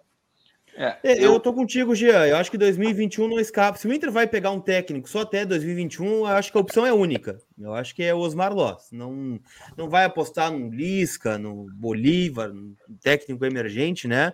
[0.76, 1.32] É, é, eu...
[1.34, 2.26] eu tô contigo, Jean.
[2.26, 3.78] Eu acho que 2021 não escapa.
[3.78, 6.86] Se o Inter vai pegar um técnico só até 2021, eu acho que a opção
[6.86, 7.38] é única.
[7.58, 8.90] Eu acho que é o Osmar Loss.
[8.92, 9.40] Não,
[9.76, 14.32] não vai apostar no Lisca, no Bolívar, no técnico emergente, né?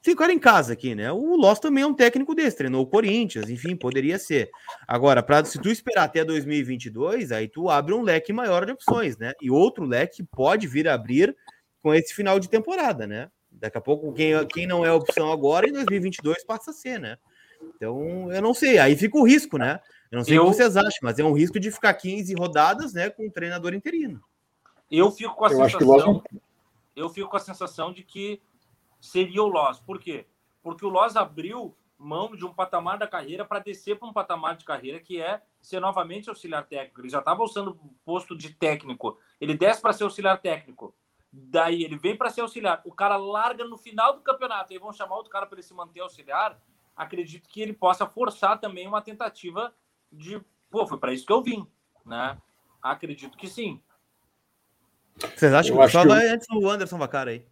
[0.00, 1.10] Ficar em casa aqui, né?
[1.10, 4.48] O Loss também é um técnico desse, treinou o Corinthians, enfim, poderia ser.
[4.86, 9.18] Agora, pra, se tu esperar até 2022, aí tu abre um leque maior de opções,
[9.18, 9.32] né?
[9.42, 11.36] E outro leque pode vir a abrir
[11.82, 13.28] com esse final de temporada, né?
[13.58, 17.18] Daqui a pouco, quem, quem não é opção agora, em 2022 passa a ser, né?
[17.76, 18.78] Então, eu não sei.
[18.78, 19.80] Aí fica o risco, né?
[20.10, 20.42] Eu não sei eu...
[20.42, 23.30] o que vocês acham, mas é um risco de ficar 15 rodadas, né, com um
[23.30, 24.22] treinador interino.
[24.90, 26.22] Eu fico com a eu sensação.
[26.96, 28.40] Eu fico com a sensação de que
[29.00, 29.80] seria o Loss.
[29.80, 30.26] Por quê?
[30.62, 34.56] Porque o Loss abriu mão de um patamar da carreira para descer para um patamar
[34.56, 37.00] de carreira que é ser novamente auxiliar técnico.
[37.00, 39.18] Ele já estava usando o posto de técnico.
[39.40, 40.94] Ele desce para ser auxiliar técnico.
[41.40, 42.82] Daí ele vem para ser auxiliar.
[42.84, 44.72] O cara larga no final do campeonato.
[44.72, 46.60] E vão chamar outro cara para ele se manter auxiliar.
[46.96, 49.72] Acredito que ele possa forçar também uma tentativa
[50.10, 50.40] de.
[50.68, 51.66] Pô, foi para isso que eu vim.
[52.04, 52.36] Né?
[52.82, 53.80] Acredito que sim.
[55.36, 57.46] Vocês acham eu que só que vai antes do Anderson Vacara aí?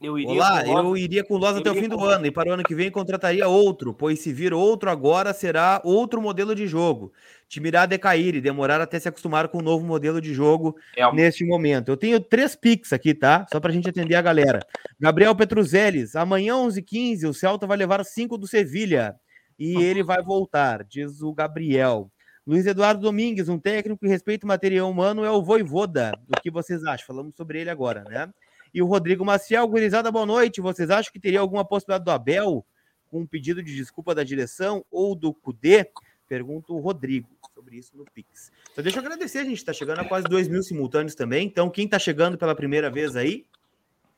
[0.00, 2.50] Eu iria Olá, eu iria com o Loz até o fim do ano e para
[2.50, 6.68] o ano que vem contrataria outro, pois se vir outro agora será outro modelo de
[6.68, 7.12] jogo.
[7.48, 10.76] Time irá decair e demorar até se acostumar com o um novo modelo de jogo
[10.96, 11.12] é.
[11.12, 11.88] neste momento.
[11.88, 13.44] Eu tenho três pics aqui, tá?
[13.50, 14.60] Só para a gente atender a galera.
[15.00, 19.16] Gabriel Petruzeles, amanhã 11h15 o Celta vai levar cinco do Sevilha
[19.58, 22.08] e ele vai voltar, diz o Gabriel.
[22.46, 26.12] Luiz Eduardo Domingues, um técnico que respeita o material humano, é o Voivoda.
[26.28, 27.06] O que vocês acham?
[27.06, 28.30] Falamos sobre ele agora, né?
[28.72, 30.60] E o Rodrigo Maciel, gurizada, boa noite.
[30.60, 32.64] Vocês acham que teria alguma possibilidade do Abel
[33.10, 35.90] com um pedido de desculpa da direção ou do Cudê?
[36.28, 38.52] Pergunta o Rodrigo sobre isso no Pix.
[38.70, 41.46] Então, deixa eu agradecer, a gente está chegando a quase 2 mil simultâneos também.
[41.46, 43.46] Então, quem está chegando pela primeira vez aí,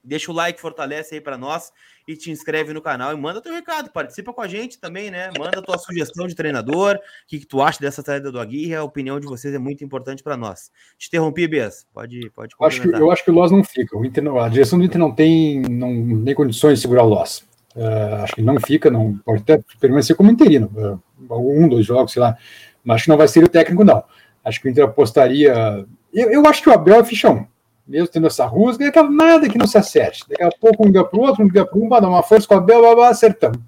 [0.03, 1.71] Deixa o like, fortalece aí para nós
[2.09, 5.31] e te inscreve no canal e manda teu recado, participa com a gente também, né?
[5.39, 8.83] Manda tua sugestão de treinador, o que, que tu acha dessa saída do Aguirre, a
[8.83, 10.71] opinião de vocês é muito importante para nós.
[10.99, 13.97] Te interrompi, Bias, pode, pode eu acho, que, eu acho que o Loss não fica,
[13.97, 17.45] o Inter a direção do Inter não tem, não tem condições de segurar o Loss.
[17.77, 22.13] Uh, acho que não fica, não pode até permanecer como interino, uh, um, dois jogos,
[22.13, 22.37] sei lá,
[22.83, 24.03] mas acho que não vai ser o técnico, não.
[24.43, 25.87] Acho que o Inter apostaria.
[26.13, 27.47] Eu, eu acho que o Abel é fichão
[27.91, 30.25] mesmo tendo essa rusga, e nada que não se acerte.
[30.29, 32.47] Daqui a pouco um liga para o outro, um liga para um, dar uma força
[32.47, 33.59] com a Bel, vai, vai, acertamos.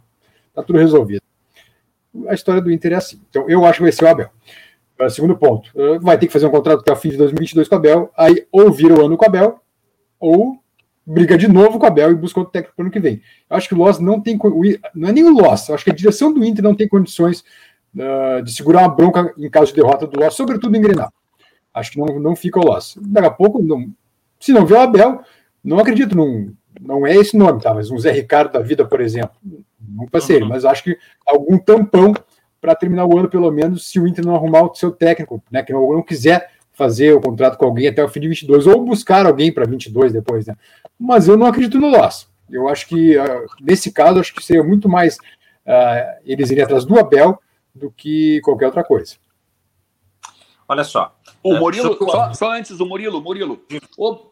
[0.49, 1.23] Está tudo resolvido.
[2.29, 3.21] A história do Inter é assim.
[3.29, 4.31] Então, eu acho que vai ser o Abel.
[5.11, 7.75] Segundo ponto, uh, vai ter que fazer um contrato até o fim de 2022 com
[7.75, 9.59] a Abel, aí ou vira o ano com a Abel,
[10.21, 10.57] ou
[11.05, 13.21] briga de novo com a Abel e busca outro técnico para o ano que vem.
[13.51, 14.39] Eu acho que o Loss não tem.
[14.95, 17.43] Não é nem o Loss, acho que a direção do Inter não tem condições
[17.97, 21.13] uh, de segurar uma bronca em caso de derrota do Loss, sobretudo em Grenal.
[21.75, 22.97] Acho que não, não fica o Loss.
[23.01, 23.93] Daqui a pouco, não,
[24.43, 25.21] se não vê o Abel,
[25.63, 27.73] não acredito, num, não é esse nome, tá?
[27.73, 29.37] Mas um Zé Ricardo da vida, por exemplo.
[29.81, 30.49] Não passei, uhum.
[30.49, 32.13] mas acho que algum tampão
[32.61, 35.63] para terminar o ano, pelo menos, se o Inter não arrumar o seu técnico, né?
[35.63, 38.85] Que não, não quiser fazer o contrato com alguém até o fim de 22, ou
[38.85, 40.57] buscar alguém para 22 depois, né?
[40.99, 42.29] Mas eu não acredito no Loss.
[42.51, 46.85] Eu acho que, uh, nesse caso, acho que seria muito mais uh, eles irem atrás
[46.85, 47.41] do Abel
[47.73, 49.15] do que qualquer outra coisa.
[50.69, 53.65] Olha só, o é, Murilo, só, só, antes, o Murilo, Murilo.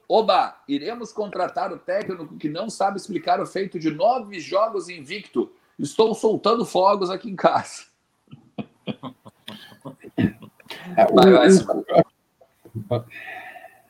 [0.08, 5.52] Oba, iremos contratar o técnico que não sabe explicar o feito de nove jogos invicto.
[5.78, 7.86] Estou soltando fogos aqui em casa.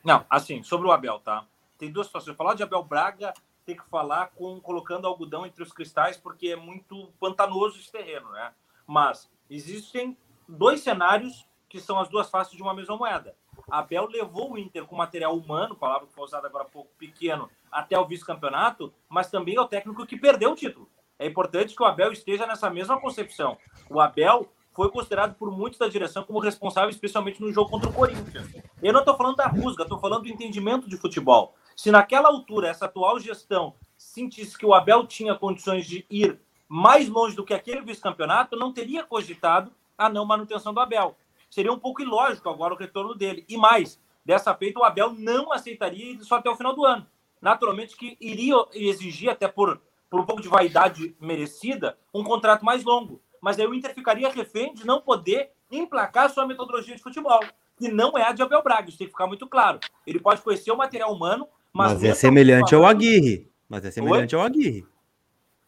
[0.03, 1.45] Não, assim, sobre o Abel, tá?
[1.77, 2.37] Tem duas situações.
[2.37, 3.35] Falar de Abel Braga
[3.67, 8.31] tem que falar com colocando algodão entre os cristais, porque é muito pantanoso esse terreno,
[8.31, 8.53] né?
[8.87, 10.17] Mas existem
[10.49, 13.35] dois cenários que são as duas faces de uma mesma moeda.
[13.71, 17.49] Abel levou o Inter com material humano, palavra que foi usada agora há pouco, pequeno,
[17.71, 20.89] até o vice-campeonato, mas também é o técnico que perdeu o título.
[21.17, 23.57] É importante que o Abel esteja nessa mesma concepção.
[23.89, 27.93] O Abel foi considerado por muitos da direção como responsável, especialmente no jogo contra o
[27.93, 28.49] Corinthians.
[28.83, 31.55] Eu não estou falando da rusga, estou falando do entendimento de futebol.
[31.77, 37.09] Se naquela altura, essa atual gestão sentisse que o Abel tinha condições de ir mais
[37.09, 41.17] longe do que aquele vice-campeonato, não teria cogitado a não manutenção do Abel.
[41.51, 43.45] Seria um pouco ilógico agora o retorno dele.
[43.49, 47.07] E mais, dessa feita, o Abel não aceitaria só até o final do ano.
[47.43, 52.85] Naturalmente que iria exigir, até por, por um pouco de vaidade merecida, um contrato mais
[52.85, 57.41] longo mas aí o Inter ficaria refém de não poder emplacar sua metodologia de futebol,
[57.77, 59.81] que não é a de Abel Braga, isso tem que ficar muito claro.
[60.07, 61.95] Ele pode conhecer o material humano, mas.
[61.95, 63.51] Mas é semelhante ao Aguirre.
[63.69, 64.41] Mas é semelhante Oi?
[64.41, 64.87] ao Aguirre.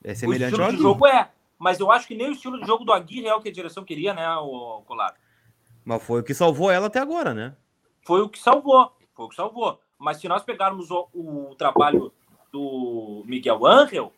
[0.04, 0.80] É semelhante ao Aguirre.
[0.80, 3.34] O jogo é, mas eu acho que nem o estilo de jogo do Aguirre é
[3.34, 5.14] o que a direção queria, né, o Colar?
[5.84, 7.56] Mas foi o que salvou ela até agora, né?
[8.02, 9.80] Foi o que salvou, foi o que salvou.
[9.98, 12.12] Mas se nós pegarmos o, o trabalho
[12.52, 14.12] do Miguel Angel,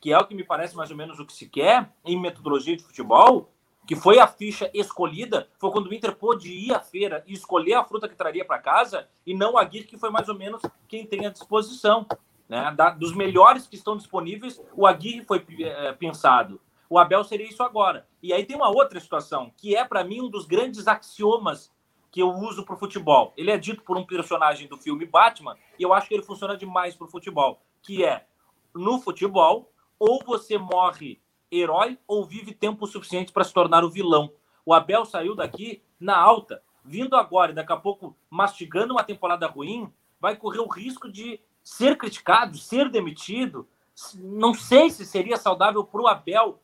[0.00, 2.76] que é o que me parece mais ou menos o que se quer em metodologia
[2.76, 3.50] de futebol,
[3.86, 7.74] que foi a ficha escolhida, foi quando o Inter pôde ir à feira e escolher
[7.74, 10.62] a fruta que traria para casa, e não o Aguirre, que foi mais ou menos
[10.88, 12.06] quem tem à disposição.
[12.48, 12.72] Né?
[12.76, 16.60] Da, dos melhores que estão disponíveis, o Aguirre foi é, pensado.
[16.94, 18.06] O Abel seria isso agora.
[18.22, 21.72] E aí tem uma outra situação, que é, para mim, um dos grandes axiomas
[22.08, 23.32] que eu uso para o futebol.
[23.36, 26.56] Ele é dito por um personagem do filme Batman, e eu acho que ele funciona
[26.56, 28.24] demais para o futebol, que é,
[28.72, 34.30] no futebol, ou você morre herói ou vive tempo suficiente para se tornar o vilão.
[34.64, 39.48] O Abel saiu daqui na alta, vindo agora e daqui a pouco mastigando uma temporada
[39.48, 43.66] ruim, vai correr o risco de ser criticado, ser demitido.
[44.14, 46.60] Não sei se seria saudável para o Abel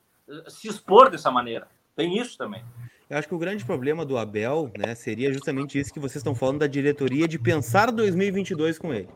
[0.49, 1.69] se expor dessa maneira.
[1.97, 2.65] Tem isso também.
[3.09, 6.35] Eu acho que o grande problema do Abel, né, seria justamente isso que vocês estão
[6.35, 9.09] falando da diretoria de pensar 2022 com ele.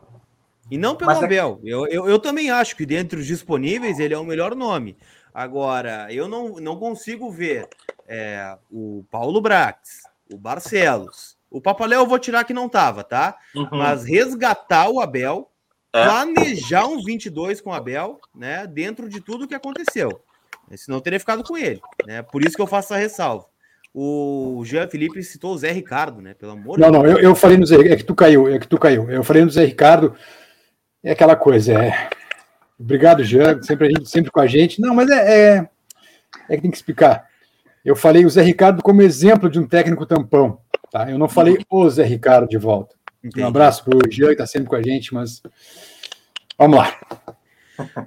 [0.69, 1.59] E não pelo Mas é Abel.
[1.63, 1.67] É...
[1.69, 4.97] Eu, eu, eu, também acho que dentre os disponíveis ele é o melhor nome.
[5.33, 7.67] Agora, eu não, não consigo ver
[8.07, 11.37] é, o Paulo Brax, o Barcelos.
[11.49, 13.37] O Papaléu eu vou tirar que não tava, tá?
[13.55, 13.67] Uhum.
[13.71, 15.49] Mas resgatar o Abel,
[15.93, 16.03] é.
[16.03, 18.67] planejar um 22 com o Abel, né?
[18.67, 20.21] Dentro de tudo que aconteceu.
[20.75, 22.21] Senão eu teria ficado com ele, né?
[22.21, 23.45] Por isso que eu faço essa ressalva.
[23.93, 26.33] O Jean Felipe citou o Zé Ricardo, né?
[26.33, 28.59] Pelo amor Não, de não, eu, eu falei no Zé, é que tu caiu, é
[28.59, 29.09] que tu caiu.
[29.09, 30.13] Eu falei no Zé Ricardo,
[31.01, 32.09] é aquela coisa, é.
[32.77, 34.81] Obrigado, Jean, sempre, a gente, sempre com a gente.
[34.81, 35.69] Não, mas é, é,
[36.49, 37.25] é que tem que explicar.
[37.85, 40.59] Eu falei o Zé Ricardo como exemplo de um técnico tampão,
[40.91, 41.09] tá?
[41.09, 42.95] Eu não falei o Zé Ricardo de volta.
[43.23, 43.45] Entendi.
[43.45, 45.41] Um abraço para o Jean, que está sempre com a gente, mas
[46.57, 46.99] vamos lá.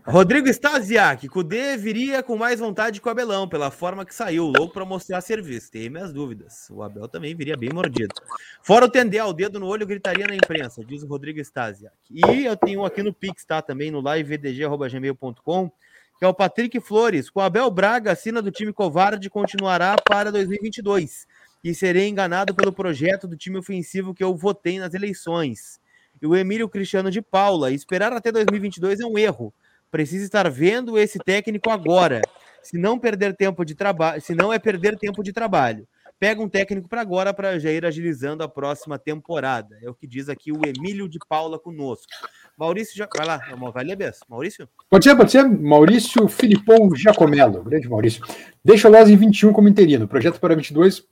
[0.07, 4.72] Rodrigo Stasiak, Cudê viria com mais vontade que o Abelão, pela forma que saiu, louco
[4.72, 5.70] para mostrar serviço.
[5.70, 6.68] Tem minhas dúvidas.
[6.70, 8.14] O Abel também viria bem mordido.
[8.62, 11.94] Fora o tender o dedo no olho, gritaria na imprensa, diz o Rodrigo Stasiak.
[12.11, 13.61] E eu tenho aqui no Pix, tá?
[13.61, 15.70] Também no liveVDG.gmail.com,
[16.18, 17.28] que é o Patrick Flores.
[17.28, 21.26] Com o Abel Braga, assina do time covarde, continuará para 2022.
[21.62, 25.81] E serei enganado pelo projeto do time ofensivo que eu votei nas eleições
[26.20, 27.70] e o Emílio Cristiano de Paula.
[27.70, 29.52] Esperar até 2022 é um erro.
[29.90, 32.20] Precisa estar vendo esse técnico agora.
[32.62, 35.87] Se não perder tempo de trabalho, se não é perder tempo de trabalho.
[36.20, 39.78] Pega um técnico para agora para já ir agilizando a próxima temporada.
[39.81, 42.09] É o que diz aqui o Emílio de Paula conosco.
[42.57, 43.09] Maurício, já...
[43.16, 43.40] vai lá,
[43.72, 44.11] vai ler bem.
[44.28, 44.68] Maurício?
[44.90, 45.44] Pode ser, pode ser.
[45.44, 48.24] Maurício Filipão Giacomello, grande Maurício.
[48.64, 50.09] Deixa o Loz em 21 como interino.
[50.09, 51.07] Projeto para 22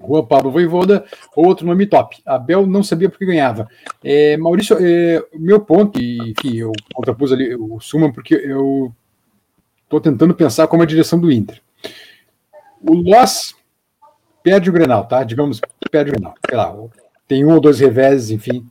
[0.00, 1.04] Juan Pablo Voivoda,
[1.34, 2.16] outro nome top.
[2.24, 3.68] Abel não sabia porque ganhava.
[4.02, 8.92] É, Maurício, é, meu ponto, e enfim, eu contrapus ali o Suman porque eu
[9.84, 11.60] estou tentando pensar como a direção do Inter.
[12.80, 13.54] O Loss
[14.42, 15.24] perde o Grenal, tá?
[15.24, 16.34] Digamos, perde o Grenal.
[16.46, 16.74] Sei lá,
[17.26, 18.66] tem um ou dois reveses, enfim.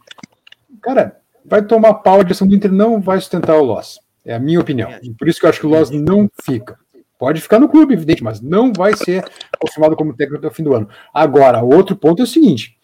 [0.81, 3.99] Cara, vai tomar pau, a direção do Inter não vai sustentar o Loss.
[4.25, 4.89] É a minha opinião.
[5.01, 6.77] E por isso que eu acho que o Loss não fica.
[7.23, 9.23] Pode ficar no clube, evidente, mas não vai ser
[9.57, 10.89] confirmado como técnico até o fim do ano.
[11.13, 12.77] Agora, outro ponto é o seguinte: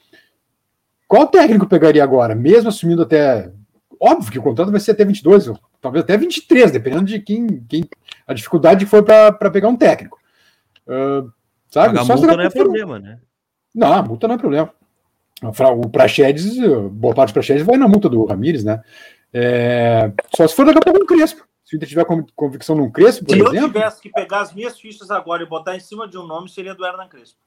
[1.06, 3.52] qual técnico pegaria agora, mesmo assumindo até.
[4.00, 7.84] Óbvio que o contrato vai ser até 22, talvez até 23, dependendo de quem, quem
[8.26, 10.18] a dificuldade que for para pegar um técnico.
[10.88, 11.30] Uh,
[11.70, 11.98] sabe?
[12.06, 13.20] Só multa não é problema, né?
[13.76, 14.74] Não, a multa não é problema.
[15.42, 16.58] O Praxedes,
[16.92, 18.82] boa parte do Praxedes vai na multa do Ramires, né?
[19.34, 22.06] É, só se for daqui a pouco um Crespo se o Inter tiver
[22.36, 23.60] convicção num Crespo, por se exemplo...
[23.60, 26.26] Se eu tivesse que pegar as minhas fichas agora e botar em cima de um
[26.26, 27.40] nome, seria do Hernan Crespo.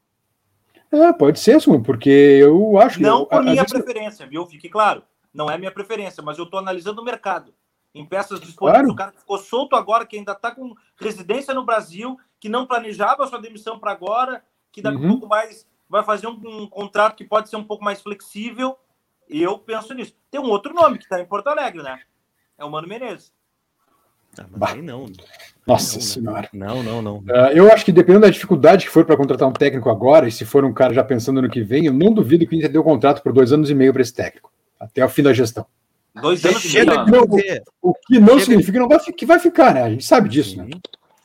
[0.92, 4.46] É, pode ser, Sum, porque eu acho Não por minha preferência, viu?
[4.46, 5.02] Fique claro.
[5.34, 7.52] Não é minha preferência, mas eu estou analisando o mercado.
[7.92, 8.92] Em peças disponíveis, claro.
[8.92, 12.64] o cara que ficou solto agora, que ainda está com residência no Brasil, que não
[12.64, 15.06] planejava a sua demissão para agora, que daqui uhum.
[15.06, 18.78] um pouco mais vai fazer um, um, contrato que pode ser um pouco mais flexível.
[19.28, 20.14] Eu penso nisso.
[20.30, 22.00] Tem um outro nome que está em Porto Alegre, né?
[22.56, 23.32] É o Mano Menezes.
[24.38, 24.74] Ah, mas bah.
[24.76, 25.06] não.
[25.66, 26.48] Nossa não, senhora.
[26.52, 27.18] Não, não, não.
[27.18, 30.32] Uh, eu acho que dependendo da dificuldade que for para contratar um técnico agora, e
[30.32, 32.70] se for um cara já pensando no que vem, eu não duvido que o Inter
[32.70, 35.22] dê o um contrato por dois anos e meio para esse técnico, até o fim
[35.22, 35.66] da gestão.
[36.20, 37.22] Dois anos Chega de não,
[37.80, 39.82] o que não Chega significa que não vai, que vai ficar, né?
[39.82, 40.64] A gente sabe disso, né?
[40.64, 40.80] sim, né?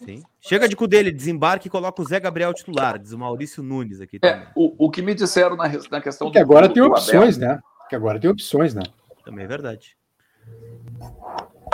[0.06, 0.24] Sim.
[0.40, 4.00] Chega de cu dele, desembarque e coloca o Zé Gabriel titular, diz o Maurício Nunes
[4.00, 4.20] aqui.
[4.24, 7.50] É, o, o que me disseram na, na questão que agora do, tem opções, Abel,
[7.50, 7.60] né?
[7.90, 8.84] Que agora tem opções, né?
[9.26, 9.98] Também é verdade.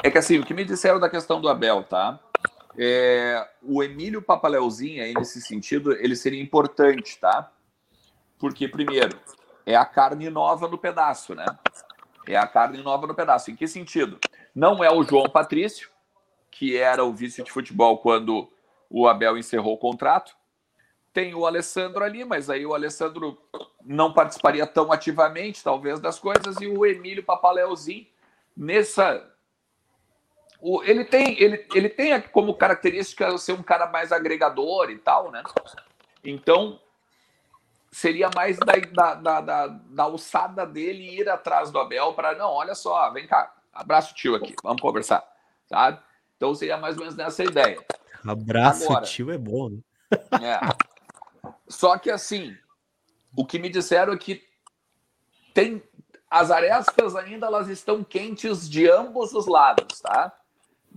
[0.03, 2.19] É que assim, o que me disseram da questão do Abel, tá?
[2.77, 7.49] É, o Emílio Papaleuzinho aí nesse sentido, ele seria importante, tá?
[8.37, 9.17] Porque, primeiro,
[9.65, 11.45] é a carne nova no pedaço, né?
[12.27, 13.49] É a carne nova no pedaço.
[13.49, 14.19] Em que sentido?
[14.53, 15.89] Não é o João Patrício,
[16.51, 18.51] que era o vice de futebol quando
[18.89, 20.35] o Abel encerrou o contrato.
[21.13, 23.41] Tem o Alessandro ali, mas aí o Alessandro
[23.85, 28.07] não participaria tão ativamente, talvez, das coisas, e o Emílio Papaleuzinho
[28.57, 29.32] nessa
[30.63, 35.29] o, ele tem ele, ele tem como característica ser um cara mais agregador e tal,
[35.29, 35.43] né?
[36.23, 36.79] Então
[37.91, 42.49] seria mais da, da, da, da, da alçada dele ir atrás do Abel para não,
[42.49, 45.21] olha só, vem cá, abraço tio aqui, vamos conversar,
[45.67, 45.99] sabe?
[46.37, 47.83] Então seria mais ou menos nessa ideia.
[48.25, 49.79] Abraço Agora, tio é bom, né?
[50.41, 50.59] É.
[51.67, 52.57] Só que assim,
[53.35, 54.41] o que me disseram é que
[55.53, 55.83] tem
[56.31, 60.31] as arestas ainda elas estão quentes de ambos os lados, tá?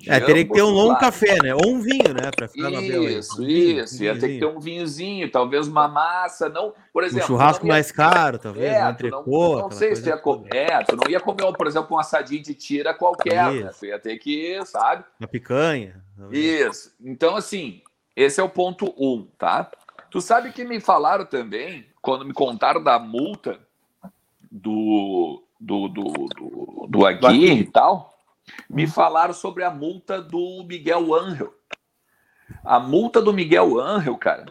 [0.04, 1.54] É, teria que ter um longo café, né?
[1.54, 2.30] Ou um vinho, né?
[2.34, 4.04] Pra ficar isso, no isso.
[4.04, 6.74] Ia ter que ter um vinhozinho, talvez uma massa, não.
[6.92, 7.24] Por exemplo.
[7.24, 7.72] Um churrasco ia...
[7.72, 8.72] mais caro, talvez.
[8.72, 10.54] É, um entrecô, não, não sei se ia comer.
[10.54, 13.70] É, tu não ia comer, por exemplo, um assadinho de tira qualquer, né?
[13.78, 15.04] Tu ia ter que, sabe?
[15.18, 16.02] Uma picanha.
[16.30, 16.94] Isso.
[17.00, 17.80] Então, assim,
[18.14, 19.70] esse é o ponto um, tá?
[20.10, 23.58] Tu sabe que me falaram também, quando me contaram da multa
[24.50, 26.04] do, do, do,
[26.34, 28.15] do, do Aguirre e tal
[28.68, 31.54] me falaram sobre a multa do Miguel Angel.
[32.64, 34.46] A multa do Miguel Angel, cara,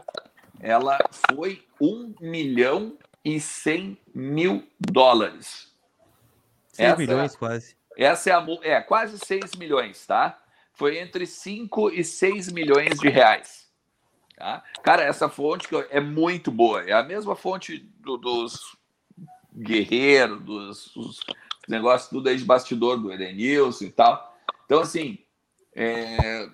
[0.60, 0.98] ela
[1.30, 5.74] foi 1 milhão e 100 mil dólares.
[6.74, 7.76] 6 essa, milhões quase.
[7.98, 10.42] Essa é a é quase 6 milhões, tá?
[10.74, 13.66] Foi entre 5 e 6 milhões de reais.
[14.36, 14.62] Tá?
[14.84, 16.84] Cara, essa fonte é muito boa.
[16.84, 18.76] É a mesma fonte do, dos
[19.56, 21.20] guerreiros, dos, dos
[21.68, 24.36] negócio tudo aí de bastidor do Edenilson e tal.
[24.66, 25.18] Então, assim,
[25.76, 26.50] é...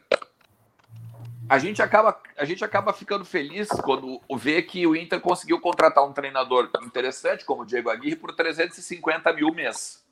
[1.49, 6.05] a, gente acaba, a gente acaba ficando feliz quando vê que o Inter conseguiu contratar
[6.05, 10.03] um treinador interessante, como o Diego Aguirre, por 350 mil mês.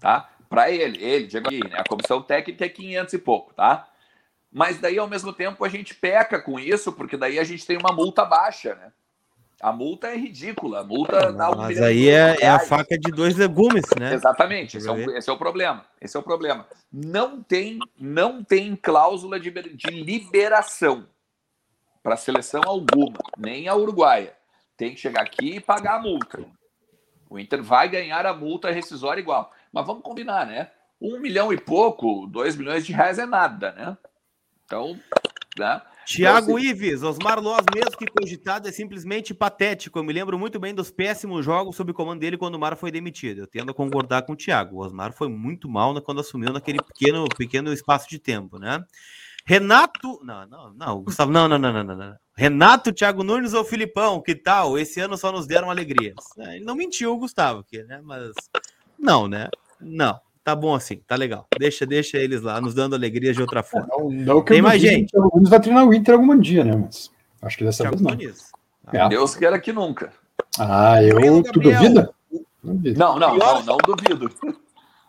[0.00, 0.30] Tá?
[0.48, 1.78] Para ele, ele, Diego Aguirre, né?
[1.78, 3.88] a comissão técnica é 500 e pouco, tá?
[4.52, 7.78] Mas daí, ao mesmo tempo, a gente peca com isso, porque daí a gente tem
[7.78, 8.92] uma multa baixa, né?
[9.62, 10.80] A multa é ridícula.
[10.80, 14.12] A multa dá um Mas aí é, é, a faca de dois legumes, né?
[14.12, 14.76] Exatamente.
[14.76, 15.86] Esse é, o, esse é, o, problema.
[16.00, 16.66] Esse é o problema.
[16.92, 21.06] Não tem, não tem cláusula de, de liberação
[22.02, 24.34] para seleção alguma, nem a uruguaia.
[24.76, 26.44] Tem que chegar aqui e pagar a multa.
[27.30, 29.52] O Inter vai ganhar a multa rescisória igual.
[29.72, 30.72] Mas vamos combinar, né?
[31.00, 33.96] Um milhão e pouco, dois milhões de reais é nada, né?
[34.64, 34.98] Então,
[35.56, 35.80] né?
[36.06, 36.68] Tiago assim...
[36.68, 39.98] Ives, Osmar Loz, mesmo que cogitado, é simplesmente patético.
[39.98, 42.76] Eu me lembro muito bem dos péssimos jogos sob o comando dele quando o Mar
[42.76, 43.40] foi demitido.
[43.40, 44.76] Eu tendo a concordar com o Thiago.
[44.76, 48.84] O Osmar foi muito mal quando assumiu naquele pequeno, pequeno espaço de tempo, né?
[49.44, 50.20] Renato.
[50.24, 52.16] Não, não, não, Gustavo, não, não, não, não, não.
[52.36, 54.78] Renato, Thiago Nunes ou Filipão, que tal?
[54.78, 56.14] Esse ano só nos deram alegrias.
[56.38, 58.00] É, ele não mentiu, Gustavo, aqui, né?
[58.02, 58.32] Mas.
[58.98, 59.48] Não, né?
[59.80, 61.46] Não tá bom assim, tá legal.
[61.58, 63.88] Deixa, deixa eles lá, nos dando alegrias de outra forma.
[63.90, 65.16] Não, não Tem mais gente.
[65.16, 66.76] O Nunes vai treinar o Inter algum dia, né?
[66.76, 68.50] Mas acho que dessa Thiago vez
[68.92, 69.00] não.
[69.00, 70.12] Ah, Deus queira que nunca.
[70.58, 71.42] Ah, eu.
[71.42, 72.12] Tu duvida?
[72.62, 74.30] Não, não, não, não duvido.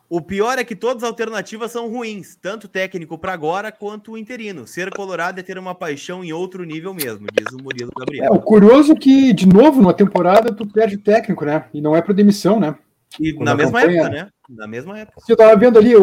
[0.09, 4.17] O pior é que todas as alternativas são ruins, tanto técnico para agora quanto o
[4.17, 4.67] interino.
[4.67, 8.25] Ser colorado é ter uma paixão em outro nível mesmo, diz o Murilo Gabriel.
[8.25, 11.65] É, o curioso é que, de novo, numa temporada, tu perde o técnico, né?
[11.73, 12.75] E não é por demissão, né?
[13.19, 14.01] E na mesma campanha...
[14.01, 14.29] época, né?
[14.50, 15.22] Na mesma época.
[15.22, 15.94] Você estava vendo ali,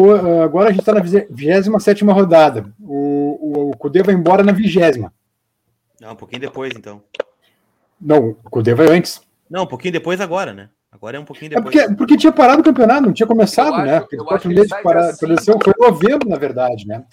[0.43, 2.73] agora a gente está na 27 rodada.
[2.79, 5.13] O, o, o Cudê vai embora na vigésima.
[5.99, 7.03] Não, um pouquinho depois, então.
[7.99, 9.21] Não, o Cudê vai antes.
[9.49, 10.69] Não, um pouquinho depois agora, né?
[10.91, 11.75] Agora é um pouquinho depois.
[11.75, 13.97] É porque, porque tinha parado o campeonato, não tinha começado, eu né?
[13.97, 17.05] Acho, eu quatro meses de parar, foi em novembro, na verdade, né?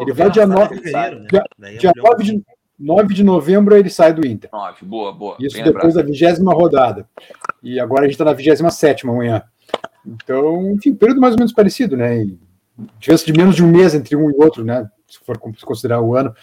[0.00, 1.26] ele vai dia 9 de, né?
[1.28, 2.42] dia, dia 9 de,
[2.78, 4.48] 9 de novembro ele sai do Inter.
[4.52, 5.36] 9, boa, boa.
[5.38, 5.94] Isso depois lembrado.
[5.94, 7.08] da vigésima rodada.
[7.62, 9.42] E agora a gente está na vigésima sétima amanhã.
[10.06, 12.26] Então, enfim, período mais ou menos parecido, né?
[12.98, 14.88] Diferença de menos de um mês entre um e outro, né?
[15.08, 16.34] Se for considerar o ano.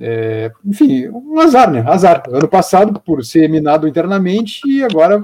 [0.00, 1.84] É, enfim, um azar, né?
[1.86, 2.22] Azar.
[2.28, 5.22] Ano passado, por ser minado internamente, e agora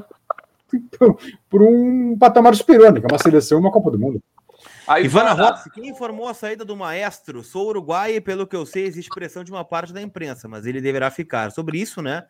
[1.49, 3.01] por um patamar superior, né?
[3.01, 4.23] Que é uma seleção e uma Copa do Mundo.
[4.87, 7.45] A Ivana, Rossi, quem informou a saída do maestro?
[7.45, 10.67] Sou uruguai e, pelo que eu sei, existe pressão de uma parte da imprensa, mas
[10.67, 11.51] ele deverá ficar.
[11.51, 12.25] Sobre isso, né?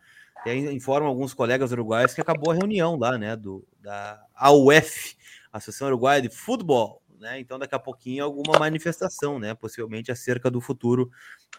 [0.72, 3.36] Informam alguns colegas uruguaios que acabou a reunião lá, né?
[3.36, 5.16] Do, da AUF,
[5.52, 7.40] Associação Uruguaia de Futebol, né?
[7.40, 9.54] Então, daqui a pouquinho, alguma manifestação, né?
[9.54, 11.10] Possivelmente acerca do futuro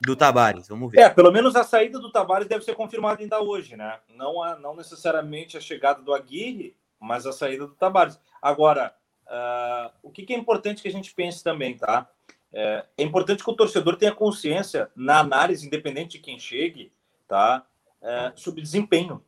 [0.02, 0.68] do Tabares.
[0.68, 1.02] Vamos ver.
[1.02, 4.00] É, pelo menos a saída do Tabares deve ser confirmada ainda hoje, né?
[4.16, 8.20] Não, a, não necessariamente a chegada do Aguirre, mas a saída do Tabares.
[8.42, 8.94] Agora,
[9.30, 12.10] Uh, o que, que, é importante que a gente pense também, tá?
[12.52, 16.92] É, é, importante que o torcedor tenha consciência na análise, independente de quem chegue,
[17.28, 17.64] tá?
[18.02, 19.24] É, sobre desempenho.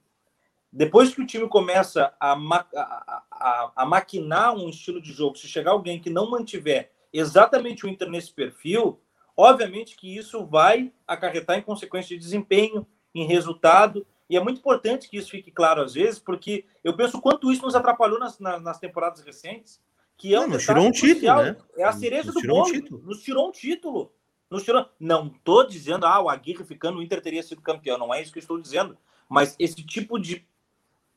[0.71, 5.37] Depois que o time começa a, ma a, a, a, maquinar um estilo de jogo,
[5.37, 9.01] se chegar alguém que não mantiver exatamente o Inter nesse perfil,
[9.35, 15.09] obviamente que isso vai acarretar em consequência de desempenho, em resultado, e é muito importante
[15.09, 18.61] que isso fique claro às vezes, porque eu penso quanto isso nos atrapalhou nas, nas,
[18.61, 19.81] nas temporadas recentes
[20.21, 21.57] que é um nos tirou um título, né?
[21.75, 22.69] É a cereja do bolo.
[22.91, 24.13] Um nos tirou um título.
[24.51, 24.87] Nos tirou...
[24.99, 27.97] Não estou dizendo, ah, o Aguirre ficando, o Inter teria sido campeão.
[27.97, 28.95] Não é isso que eu estou dizendo.
[29.27, 30.45] Mas esse tipo de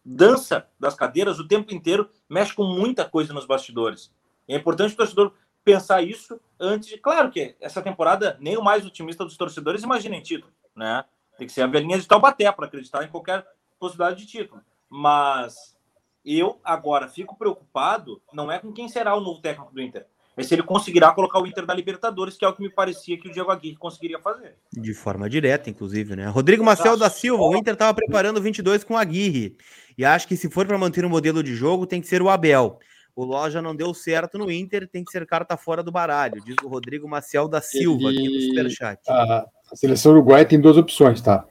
[0.04, 4.12] dança das cadeiras o tempo inteiro mexe com muita coisa nos bastidores.
[4.46, 5.32] É importante o torcedor
[5.64, 6.98] pensar isso antes de...
[6.98, 11.04] Claro que essa temporada nem o mais otimista dos torcedores imagina em título, né?
[11.38, 13.46] Tem que ser a velhinha de Taubaté para acreditar em qualquer
[13.78, 14.60] possibilidade de título.
[14.88, 15.76] Mas
[16.24, 20.06] eu agora fico preocupado, não é com quem será o novo técnico do Inter,
[20.36, 23.18] é se ele conseguirá colocar o Inter da Libertadores, que é o que me parecia
[23.18, 24.56] que o Diego Aguirre conseguiria fazer.
[24.72, 26.26] De forma direta, inclusive, né?
[26.26, 29.56] Rodrigo Marcel da Silva, o Inter estava preparando 22 com o Aguirre.
[29.96, 32.20] E acho que se for para manter o um modelo de jogo, tem que ser
[32.20, 32.78] o Abel.
[33.14, 36.56] O Loja não deu certo no Inter, tem que ser carta fora do baralho, diz
[36.64, 38.98] o Rodrigo Maciel da Silva aqui no Superchat.
[39.08, 41.44] A, a seleção uruguaia tem duas opções, tá?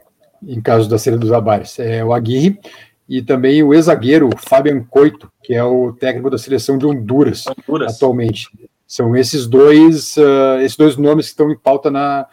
[0.46, 1.80] Em caso da série dos Abares.
[1.80, 2.60] É o Aguirre
[3.08, 7.96] e também o ex-zagueiro Fabian Coito, que é o técnico da seleção de Honduras, Honduras.
[7.96, 8.50] atualmente.
[8.94, 12.28] São esses dois, uh, esses dois nomes que estão em pauta na,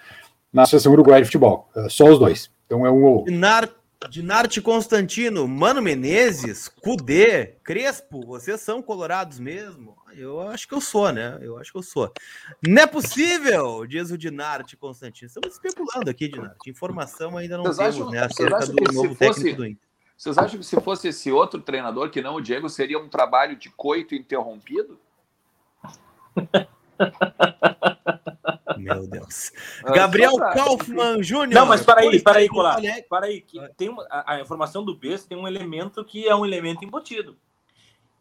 [0.53, 1.71] na Associação Uruguaia de Futebol.
[1.75, 2.51] Uh, só os dois.
[2.67, 3.67] Então é um ou Dinar,
[4.11, 9.97] Dinarte Constantino, Mano Menezes, Cudê, Crespo, vocês são colorados mesmo?
[10.15, 11.39] Eu acho que eu sou, né?
[11.41, 12.13] Eu acho que eu sou.
[12.69, 15.29] Não é possível, diz o Dinarte Constantino.
[15.29, 16.69] Estamos especulando aqui, Dinarte.
[16.69, 18.19] Informação ainda não vocês temos, acham, né?
[18.27, 19.53] Acerca do novo técnico fosse...
[19.55, 19.89] do Inter.
[20.15, 23.57] Vocês acham que se fosse esse outro treinador, que não o Diego, seria um trabalho
[23.57, 25.01] de coito interrompido?
[28.77, 29.53] Meu Deus.
[29.85, 31.55] Ah, Gabriel Kaufmann Júnior.
[31.55, 32.81] Não, mas para aí, para aí, Colar.
[33.09, 36.35] Para aí, que tem uma, a, a, informação do BES tem um elemento que é
[36.35, 37.37] um elemento embutido.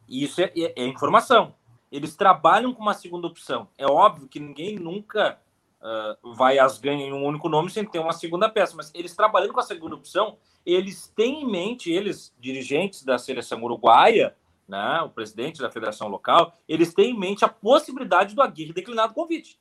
[0.08, 1.56] Isso é, é, é, informação.
[1.92, 3.68] Eles trabalham com uma segunda opção.
[3.78, 5.40] É óbvio que ninguém nunca
[5.82, 9.16] uh, vai às ganhas em um único nome sem ter uma segunda peça, mas eles
[9.16, 14.36] trabalhando com a segunda opção, eles têm em mente, eles, dirigentes da seleção uruguaia,
[14.70, 19.10] né, o presidente da federação local, eles têm em mente a possibilidade do Aguirre declinar
[19.10, 19.60] o convite.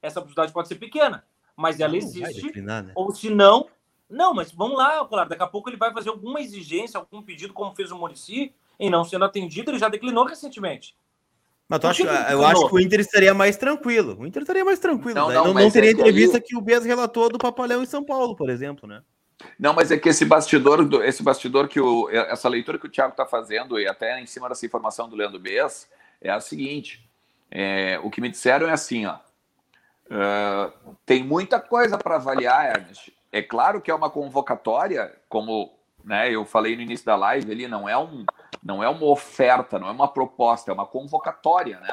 [0.00, 2.42] Essa possibilidade pode ser pequena, mas ela não existe.
[2.42, 2.92] Declinar, né?
[2.94, 3.68] Ou se não,
[4.08, 7.52] não, mas vamos lá, claro, daqui a pouco ele vai fazer alguma exigência, algum pedido,
[7.52, 10.96] como fez o Murici, e não sendo atendido, ele já declinou recentemente.
[11.68, 14.16] Mas tu acha, eu acho que o Inter estaria mais tranquilo.
[14.20, 15.18] O Inter estaria mais tranquilo.
[15.18, 17.86] Não, não, não, não teria é entrevista que, que o Bez relatou do Papalhão em
[17.86, 19.02] São Paulo, por exemplo, né?
[19.58, 23.10] Não, mas é que esse bastidor, esse bastidor que o, essa leitura que o Thiago
[23.10, 25.88] está fazendo, e até em cima dessa informação do Leandro Bess,
[26.20, 27.08] é a seguinte:
[27.50, 29.18] é, o que me disseram é assim, ó.
[30.06, 33.12] Uh, tem muita coisa para avaliar, Ernest.
[33.32, 37.66] É claro que é uma convocatória, como né, eu falei no início da live ali,
[37.66, 38.24] não é, um,
[38.62, 41.88] não é uma oferta, não é uma proposta, é uma convocatória, né?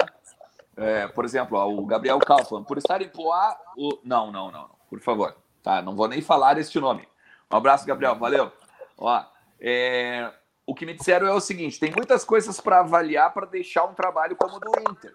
[0.78, 4.00] É, por exemplo, ó, o Gabriel Kaufman, por estar em Poá, o...
[4.04, 5.82] não, não, não, não, por favor, tá?
[5.82, 7.08] Não vou nem falar este nome.
[7.54, 8.16] Um abraço, Gabriel.
[8.16, 8.52] Valeu.
[8.98, 9.24] Ó,
[9.62, 10.34] é,
[10.66, 13.94] o que me disseram é o seguinte: tem muitas coisas para avaliar para deixar um
[13.94, 15.14] trabalho como o do Inter.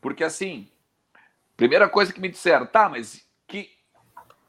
[0.00, 0.70] Porque assim,
[1.56, 3.68] primeira coisa que me disseram, tá, mas que,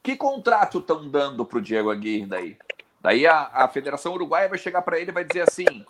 [0.03, 2.57] que contrato estão dando para o Diego Aguirre daí?
[3.01, 5.83] Daí a, a Federação Uruguaia vai chegar para ele e vai dizer assim: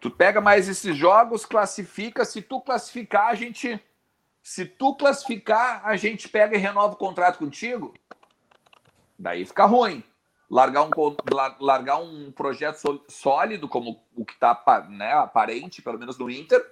[0.00, 3.80] tu pega mais esses jogos, classifica, se tu classificar, a gente.
[4.42, 7.94] Se tu classificar, a gente pega e renova o contrato contigo.
[9.16, 10.04] Daí fica ruim
[10.50, 10.90] largar um,
[11.60, 16.64] largar um projeto sólido, como o que está né, aparente, pelo menos no Inter,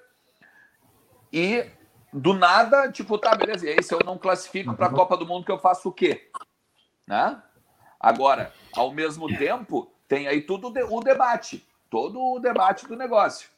[1.32, 1.66] e
[2.12, 5.26] do nada, tipo, tá, beleza, e aí se eu não classifico para a Copa do
[5.26, 6.30] Mundo, que eu faço o quê?
[7.06, 7.42] Né?
[7.98, 13.48] Agora, ao mesmo tempo, tem aí tudo o debate, todo o debate do negócio.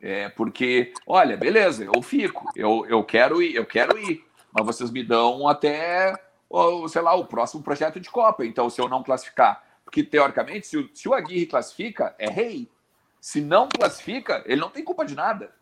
[0.00, 4.90] É, porque, olha, beleza, eu fico, eu, eu quero ir, eu quero ir, mas vocês
[4.90, 6.14] me dão até
[6.50, 8.44] ou, sei lá, o próximo projeto de Copa.
[8.44, 12.68] Então, se eu não classificar, porque teoricamente, se o, se o Aguirre classifica, é rei.
[13.20, 15.52] Se não classifica, ele não tem culpa de nada.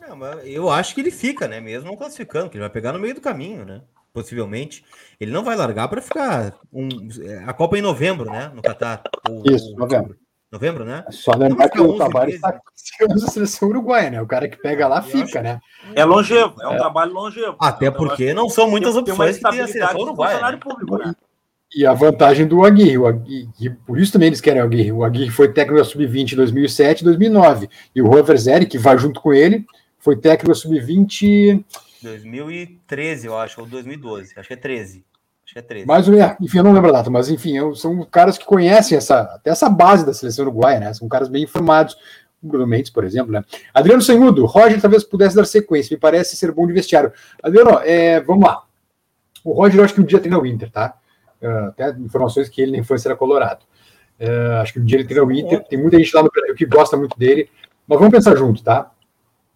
[0.00, 1.60] Não, eu acho que ele fica, né?
[1.60, 3.82] Mesmo não classificando, que ele vai pegar no meio do caminho, né?
[4.12, 4.84] Possivelmente.
[5.20, 6.58] Ele não vai largar para ficar.
[6.72, 6.88] Um...
[7.46, 8.50] A Copa é em novembro, né?
[8.52, 9.02] No Catar.
[9.44, 10.18] Isso, novembro.
[10.50, 11.04] Novembro, né?
[11.10, 14.20] Só lembrar que o trabalho está a seleção uruguaia, né?
[14.20, 15.60] O cara que pega lá fica, né?
[15.94, 16.76] É longevo, é um é.
[16.76, 17.56] trabalho longevo.
[17.60, 20.40] Até então, porque não são muitas opções que tem a seleção uruguaia.
[20.40, 20.56] Né?
[20.56, 21.14] Público, né?
[21.72, 24.90] E a vantagem do Aguirre, o Aguirre, por isso também eles querem o Aguirre.
[24.90, 27.70] O Aguirre foi técnico da Sub-20 em 2007 e 2009.
[27.94, 29.64] E o Roverzeri, que vai junto com ele,
[30.00, 31.64] foi técnico da Sub-20...
[32.02, 34.32] 2013, eu acho, ou 2012.
[34.36, 35.04] Acho que é 13.
[35.50, 35.86] Acho que é 13.
[35.86, 38.44] Mais ou menos, enfim, eu não lembro a data, mas enfim, eu, são caras que
[38.44, 40.94] conhecem essa, até essa base da seleção uruguaia, né?
[40.94, 41.96] São caras bem informados.
[42.40, 43.44] O Bruno Mendes, por exemplo, né?
[43.74, 47.12] Adriano Senhudo, Roger talvez pudesse dar sequência, me parece ser bom de vestiário.
[47.42, 48.62] Adriano, é, vamos lá.
[49.44, 50.94] O Roger, eu acho que um dia treina o Inter, tá?
[51.42, 53.64] Uh, até informações que ele na infância era colorado.
[54.20, 56.54] Uh, acho que um dia ele treina o Inter, tem muita gente lá no Brasil
[56.54, 57.50] que gosta muito dele,
[57.88, 58.90] mas vamos pensar junto, tá?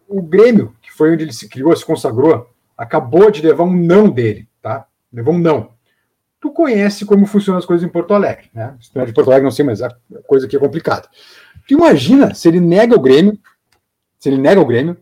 [0.08, 4.10] O Grêmio, que foi onde ele se criou, se consagrou, acabou de levar um não
[4.10, 4.86] dele, tá?
[5.12, 5.73] Levou um não.
[6.44, 8.74] Tu conhece como funcionam as coisas em Porto Alegre, né?
[8.78, 9.88] Se tu é de Porto Alegre, não sei, mas a
[10.26, 11.08] coisa aqui é complicada.
[11.66, 13.38] Tu imagina se ele nega o Grêmio,
[14.18, 14.94] se ele nega o Grêmio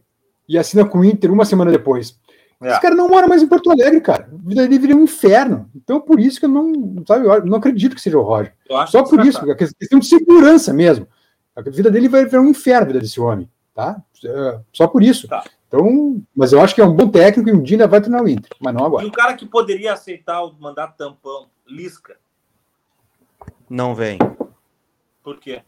[0.48, 2.16] e assina com o Inter uma semana depois.
[2.62, 2.70] É.
[2.70, 4.28] Esse cara não mora mais em Porto Alegre, cara.
[4.32, 5.68] A vida dele viria um inferno.
[5.74, 8.54] Então, por isso que eu não, sabe, eu não acredito que seja o Roger.
[8.86, 11.08] Só por isso, a questão de segurança mesmo.
[11.56, 14.00] A vida dele vai virar um inferno, a vida desse homem, tá?
[14.24, 15.26] É, só por isso.
[15.26, 15.42] Tá.
[15.72, 18.22] Então, mas eu acho que é um bom técnico e um dia ainda vai treinar
[18.22, 19.06] o Inter, mas não agora.
[19.06, 22.18] E o cara que poderia aceitar o mandato tampão, Lisca?
[23.70, 24.18] Não vem.
[25.22, 25.62] Por quê?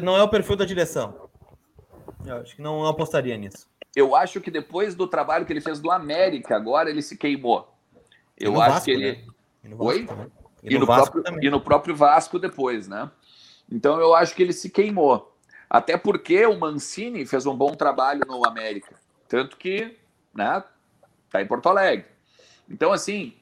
[0.00, 1.28] Não é o perfil da direção.
[2.24, 3.68] Eu acho que não apostaria nisso.
[3.96, 7.74] Eu acho que depois do trabalho que ele fez do América, agora ele se queimou.
[8.38, 9.12] Eu acho Vasco, que ele.
[9.16, 9.24] Né?
[9.64, 10.06] E no Oi?
[10.62, 13.10] E, e, no, próprio, e no próprio Vasco depois, né?
[13.68, 15.33] Então eu acho que ele se queimou.
[15.68, 18.94] Até porque o Mancini fez um bom trabalho no América.
[19.28, 19.96] Tanto que,
[20.34, 20.62] né,
[21.30, 22.06] tá em Porto Alegre.
[22.68, 23.34] Então, assim,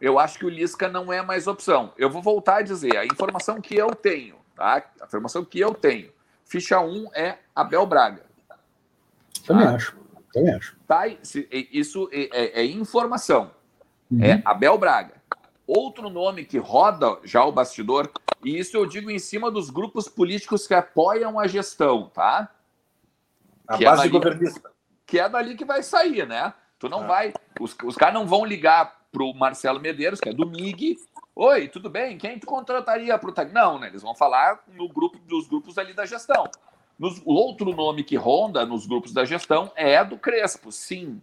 [0.00, 1.92] eu acho que o Lisca não é mais opção.
[1.96, 4.82] Eu vou voltar a dizer, a informação que eu tenho, tá?
[5.00, 6.10] A informação que eu tenho.
[6.44, 8.22] Ficha 1 é Abel Braga.
[9.46, 9.74] Também tá?
[9.74, 9.96] acho.
[10.32, 10.76] Também acho.
[10.86, 11.06] Tá?
[11.06, 13.50] Isso é, é, é informação.
[14.10, 14.24] Uhum.
[14.24, 15.17] É Abel Braga.
[15.68, 18.10] Outro nome que roda já o bastidor,
[18.42, 22.50] e isso eu digo em cima dos grupos políticos que apoiam a gestão, tá?
[23.66, 24.72] A que é base é dali, governista.
[25.06, 26.54] Que é dali que vai sair, né?
[26.78, 27.06] Tu não ah.
[27.06, 27.34] vai.
[27.60, 30.96] Os, os caras não vão ligar pro Marcelo Medeiros, que é do MIG.
[31.36, 32.16] Oi, tudo bem?
[32.16, 33.52] Quem tu contrataria pro tag?
[33.52, 33.88] Não, né?
[33.88, 36.48] Eles vão falar no grupo dos grupos ali da gestão.
[36.98, 41.20] Nos, o outro nome que ronda nos grupos da gestão é do Crespo, sim.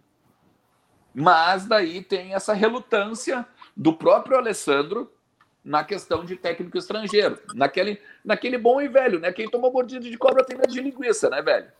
[1.12, 3.44] Mas daí tem essa relutância
[3.76, 5.12] do próprio Alessandro
[5.62, 7.38] na questão de técnico estrangeiro.
[7.54, 9.32] Naquele, naquele bom e velho, né?
[9.32, 11.70] Quem tomou mordida de cobra tem medo de linguiça, né, velho?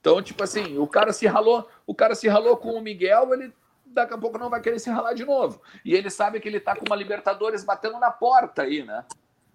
[0.00, 3.52] Então, tipo assim, o cara se ralou, o cara se ralou com o Miguel, ele
[3.84, 5.60] daqui a pouco não vai querer se ralar de novo.
[5.84, 9.04] E ele sabe que ele tá com uma Libertadores batendo na porta aí, né?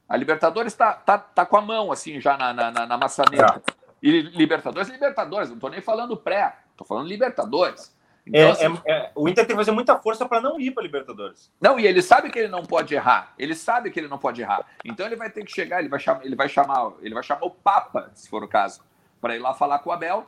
[0.07, 3.61] A Libertadores tá, tá, tá com a mão, assim, já na, na, na maçaneta.
[3.65, 3.73] É.
[4.03, 7.95] E Libertadores, Libertadores, não tô nem falando pré, tô falando Libertadores.
[8.25, 10.71] Então, é, assim, é, é, o Inter tem que fazer muita força para não ir
[10.71, 11.51] para Libertadores.
[11.59, 13.33] Não, e ele sabe que ele não pode errar.
[13.37, 14.65] Ele sabe que ele não pode errar.
[14.85, 17.45] Então ele vai ter que chegar, ele vai chamar, ele vai chamar, ele vai chamar
[17.45, 18.81] o Papa, se for o caso,
[19.19, 20.25] para ir lá falar com o Abel.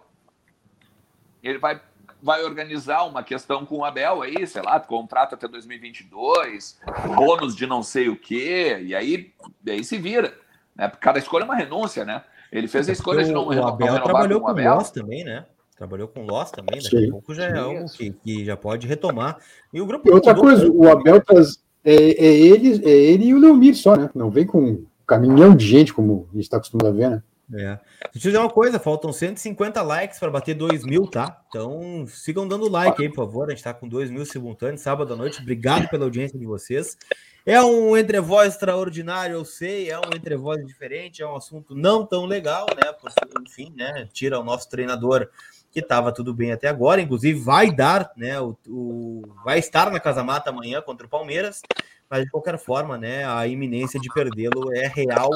[1.44, 1.80] Ele vai
[2.22, 6.80] vai organizar uma questão com o Abel aí, sei lá, contrato até 2022,
[7.18, 9.34] bônus de não sei o quê, e aí,
[9.66, 10.34] e aí se vira.
[10.74, 10.90] Né?
[11.02, 12.24] Cada escolha é uma renúncia, né?
[12.50, 14.78] Ele fez a escolha de não, o Abel trabalhou com o Abel.
[14.94, 15.46] também, né?
[15.84, 17.10] Trabalhou com Loss também, daqui Sim.
[17.10, 19.38] a pouco já é algo que, que, já pode retomar.
[19.74, 20.08] E o grupo.
[20.08, 23.98] E outra coisa, o Abel traz, é, é, ele, é ele e o Leomir só,
[23.98, 24.10] né?
[24.16, 27.24] Não vem com um caminhão de gente, como a gente está acostumado a ver, né?
[27.54, 27.78] É.
[28.14, 31.42] Deixa eu dizer uma coisa, faltam 150 likes para bater 2 mil, tá?
[31.50, 33.48] Então sigam dando like aí, por favor.
[33.48, 35.42] A gente está com 2 mil simultâneos, sábado à noite.
[35.42, 36.98] Obrigado pela audiência de vocês.
[37.46, 42.26] É um entrevoz extraordinário, eu sei, é um entrevoz diferente, é um assunto não tão
[42.26, 42.94] legal, né?
[42.94, 44.08] Porque, enfim, né?
[44.14, 45.28] Tira o nosso treinador
[45.74, 50.00] que estava tudo bem até agora, inclusive vai dar, né, o, o, vai estar na
[50.00, 51.64] Casa Mata amanhã contra o Palmeiras,
[52.08, 55.32] mas de qualquer forma, né, a iminência de perdê-lo é real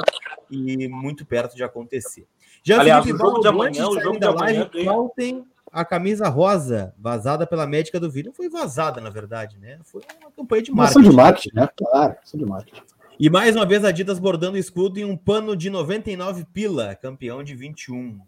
[0.50, 2.28] e muito perto de acontecer.
[2.64, 4.70] Já Aliás, o jogo de amanhã, o jogo de amanhã
[5.16, 9.80] tem a camisa rosa vazada pela médica do vídeo, foi vazada na verdade, né?
[9.84, 11.00] Foi uma campanha de marketing.
[11.00, 11.70] Ação de marketing, né?
[11.76, 12.82] Claro, ação de marketing.
[13.20, 16.94] E mais uma vez a Adidas bordando o escudo em um pano de 99 pila,
[16.96, 18.20] campeão de 21,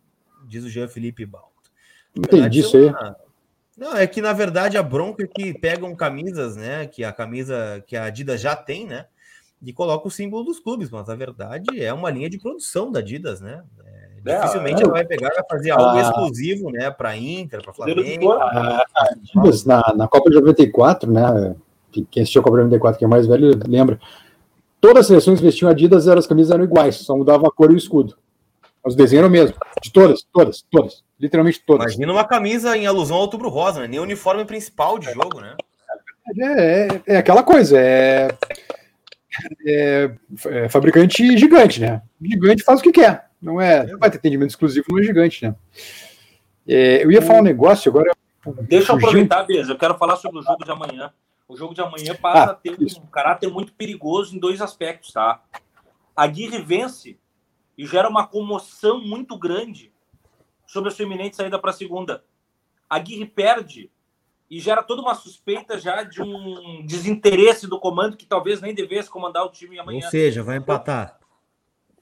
[0.47, 1.48] diz o Jean Felipe Bal.
[2.15, 2.91] Entendi isso aí.
[3.77, 6.85] Não, é que na verdade a bronca é que pegam camisas, né?
[6.85, 9.05] Que a camisa que a Adidas já tem, né?
[9.61, 12.99] E coloca o símbolo dos clubes, mas na verdade é uma linha de produção da
[12.99, 13.63] Adidas, né?
[13.85, 17.61] É, É, Dificilmente é, ela vai pegar vai fazer algo ah, exclusivo, né, para Inter,
[17.63, 18.31] para Flamengo.
[18.33, 18.83] Ah,
[19.65, 21.55] na, na Copa de 94, né,
[22.11, 23.99] quem assistiu a Copa de 94, que é mais velho, lembra.
[24.81, 27.77] Todas as seleções vestiam Adidas, as camisas eram iguais, só mudava a cor e o
[27.77, 28.15] escudo.
[28.85, 29.55] Os desenhos eram o mesmo.
[29.81, 31.03] De todas, todas, todas.
[31.19, 31.93] Literalmente todas.
[31.93, 33.87] Imagina uma camisa em alusão ao outubro rosa, né?
[33.87, 35.55] Nem o uniforme principal de jogo, né?
[36.37, 38.29] É, é, é aquela coisa, é,
[39.65, 40.11] é,
[40.45, 42.01] é, fabricante gigante, né?
[42.21, 43.29] Gigante faz o que quer.
[43.41, 45.55] Não é, não vai ter atendimento exclusivo no gigante, né?
[46.67, 48.11] É, eu ia falar um negócio agora.
[48.61, 49.73] Deixa eu aproveitar, Beza.
[49.73, 51.11] Eu quero falar sobre o jogo de amanhã.
[51.47, 53.01] O jogo de amanhã passa ah, a ter isso.
[53.01, 55.41] um caráter muito perigoso em dois aspectos, tá?
[56.15, 57.17] A Aguirre vence
[57.77, 59.91] e gera uma comoção muito grande
[60.69, 62.23] sobre a sua iminente saída para a segunda.
[62.89, 63.91] A Aguirre perde
[64.49, 69.09] e gera toda uma suspeita já de um desinteresse do comando que talvez nem devesse
[69.09, 70.05] comandar o time amanhã.
[70.05, 71.19] Ou seja, vai empatar.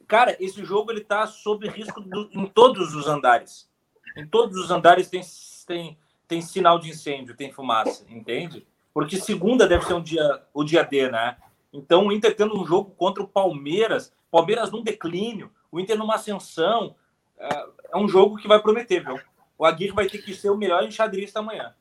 [0.08, 3.70] Cara, esse jogo ele tá sob risco do, em todos os andares.
[4.16, 5.22] Em todos os andares tem,
[5.66, 5.98] tem,
[6.28, 8.66] tem sinal de incêndio, tem fumaça, entende?
[8.98, 11.38] porque segunda deve ser um dia, o dia D, né?
[11.72, 16.16] Então o Inter tendo um jogo contra o Palmeiras, Palmeiras num declínio, o Inter numa
[16.16, 16.96] ascensão,
[17.40, 19.20] é, é um jogo que vai prometer, viu?
[19.58, 21.74] O Aguirre vai ter que ser o melhor enxadrista amanhã.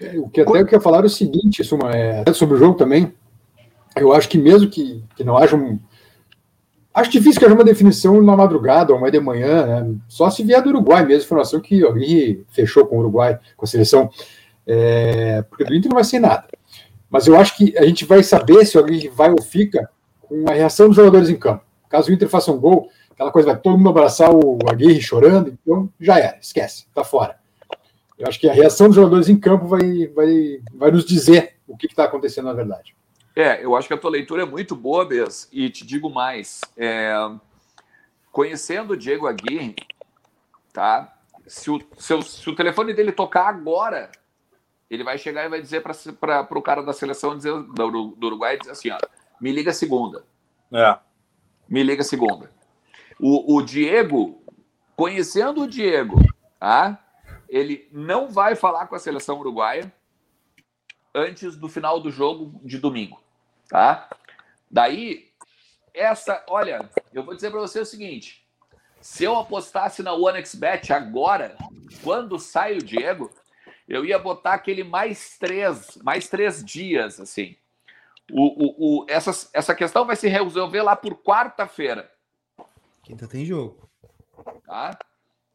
[0.00, 2.76] É, o que até eu queria falar é o seguinte, Suma, é, sobre o jogo
[2.76, 3.14] também,
[3.94, 5.78] eu acho que mesmo que, que não haja um...
[6.92, 9.94] Acho difícil que haja uma definição na madrugada ou amanhã de manhã, né?
[10.08, 13.64] Só se vier do Uruguai mesmo, informação que o Aguirre fechou com o Uruguai, com
[13.64, 14.10] a seleção
[14.66, 16.46] é, porque do Inter não vai ser nada.
[17.08, 19.88] Mas eu acho que a gente vai saber se alguém vai ou fica
[20.22, 21.64] com a reação dos jogadores em campo.
[21.88, 25.48] Caso o Inter faça um gol, aquela coisa vai todo mundo abraçar o Aguirre chorando,
[25.48, 27.38] então já era, esquece, tá fora.
[28.18, 31.76] Eu acho que a reação dos jogadores em campo vai, vai, vai nos dizer o
[31.76, 32.94] que está acontecendo na verdade.
[33.34, 36.60] É, eu acho que a tua leitura é muito boa, Bess, e te digo mais.
[36.76, 37.14] É,
[38.30, 39.74] conhecendo o Diego Aguirre,
[40.72, 41.14] tá?
[41.46, 44.10] Se o, se o, se o telefone dele tocar agora,
[44.90, 48.58] ele vai chegar e vai dizer para o cara da seleção dizer, do, do Uruguai
[48.58, 48.98] dizer assim: ó,
[49.40, 50.24] me liga segunda.
[50.72, 50.98] É.
[51.68, 52.50] Me liga segunda.
[53.18, 54.42] O, o Diego,
[54.94, 56.16] conhecendo o Diego,
[56.58, 57.02] tá?
[57.48, 59.92] ele não vai falar com a seleção uruguaia
[61.14, 63.20] antes do final do jogo de domingo.
[63.68, 64.08] Tá?
[64.70, 65.30] Daí,
[65.94, 68.46] essa, olha, eu vou dizer para você o seguinte:
[69.00, 71.56] se eu apostasse na OneXBet agora,
[72.02, 73.30] quando sai o Diego,
[73.88, 77.56] eu ia botar aquele mais três, mais três dias, assim.
[78.30, 82.10] O, o, o, essa, essa questão vai se resolver lá por quarta-feira.
[83.06, 83.88] Quinta tem jogo.
[84.66, 84.98] Tá?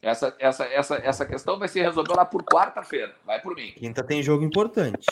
[0.00, 3.14] Essa, essa, essa, essa questão vai se resolver lá por quarta-feira.
[3.26, 3.72] Vai por mim.
[3.72, 5.04] Quinta tem jogo importante.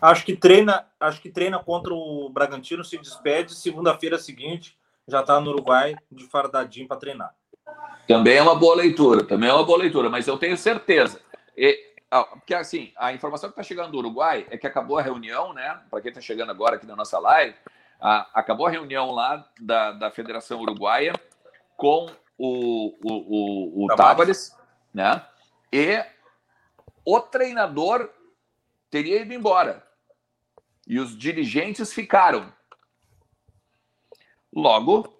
[0.00, 3.54] Acho que treina, acho que treina contra o Bragantino, se despede.
[3.54, 4.74] Segunda-feira seguinte,
[5.06, 7.34] já está no Uruguai de fardadinho para treinar.
[8.08, 11.20] Também é uma boa leitura, também é uma boa leitura, mas eu tenho certeza.
[11.54, 15.52] E porque assim, a informação que está chegando do Uruguai é que acabou a reunião,
[15.52, 15.78] né?
[15.90, 17.54] Para quem está chegando agora aqui na nossa live,
[18.00, 21.12] acabou a reunião lá da, da Federação Uruguaia
[21.76, 22.06] com
[22.38, 24.56] o, o, o, o Tavares,
[24.92, 25.24] né?
[25.72, 26.04] E
[27.04, 28.10] o treinador
[28.90, 29.86] teria ido embora.
[30.86, 32.52] E os dirigentes ficaram.
[34.54, 35.12] Logo,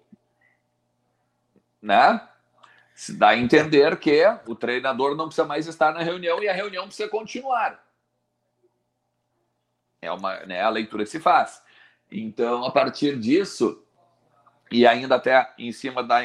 [1.81, 2.29] né?
[2.93, 6.53] Se dá a entender que o treinador não precisa mais estar na reunião e a
[6.53, 7.83] reunião precisa continuar.
[9.99, 11.63] É uma, né, a leitura que se faz.
[12.11, 13.82] Então, a partir disso,
[14.73, 16.21] e ainda até em cima da,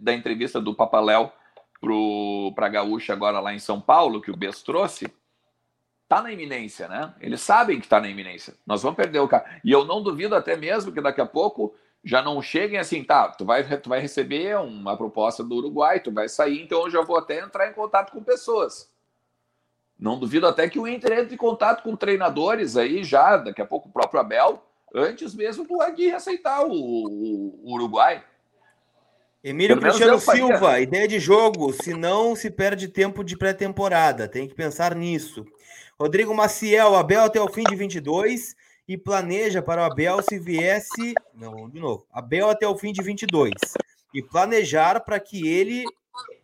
[0.00, 1.30] da entrevista do Papaléu
[2.54, 5.06] para a Gaúcha agora lá em São Paulo, que o Bess trouxe,
[6.08, 7.14] tá na iminência, né?
[7.20, 8.54] Eles sabem que está na iminência.
[8.66, 9.60] Nós vamos perder o cara.
[9.62, 13.28] E eu não duvido até mesmo que daqui a pouco já não cheguem assim, tá,
[13.28, 17.02] tu vai, tu vai receber uma proposta do Uruguai, tu vai sair, então eu já
[17.02, 18.90] vou até entrar em contato com pessoas.
[19.98, 23.66] Não duvido até que o Inter entre em contato com treinadores aí já, daqui a
[23.66, 24.62] pouco o próprio Abel,
[24.94, 28.24] antes mesmo do Aguirre aceitar o, o, o Uruguai.
[29.42, 34.54] Emílio Cristiano Silva, ideia de jogo, se não se perde tempo de pré-temporada, tem que
[34.54, 35.44] pensar nisso.
[35.98, 38.56] Rodrigo Maciel, Abel até o fim de 22
[38.88, 41.14] e planeja para o Abel se viesse.
[41.34, 42.06] Não, de novo.
[42.12, 43.52] Abel até o fim de 22.
[44.12, 45.84] E planejar para que ele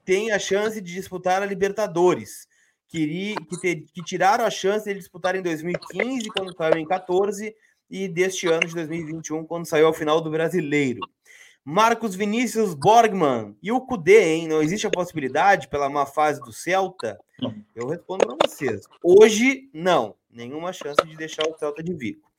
[0.04, 2.48] tenha a chance de disputar a Libertadores.
[2.88, 7.54] Que, que, ter, que tiraram a chance de disputar em 2015, quando saiu em 14,
[7.90, 11.00] e deste ano de 2021, quando saiu ao final do Brasileiro.
[11.64, 14.48] Marcos Vinícius Borgman e o Cudê, hein?
[14.48, 17.18] Não existe a possibilidade pela má fase do Celta?
[17.74, 18.82] Eu respondo para vocês.
[19.02, 20.14] Hoje, não.
[20.30, 22.30] Nenhuma chance de deixar o Celta de Vico.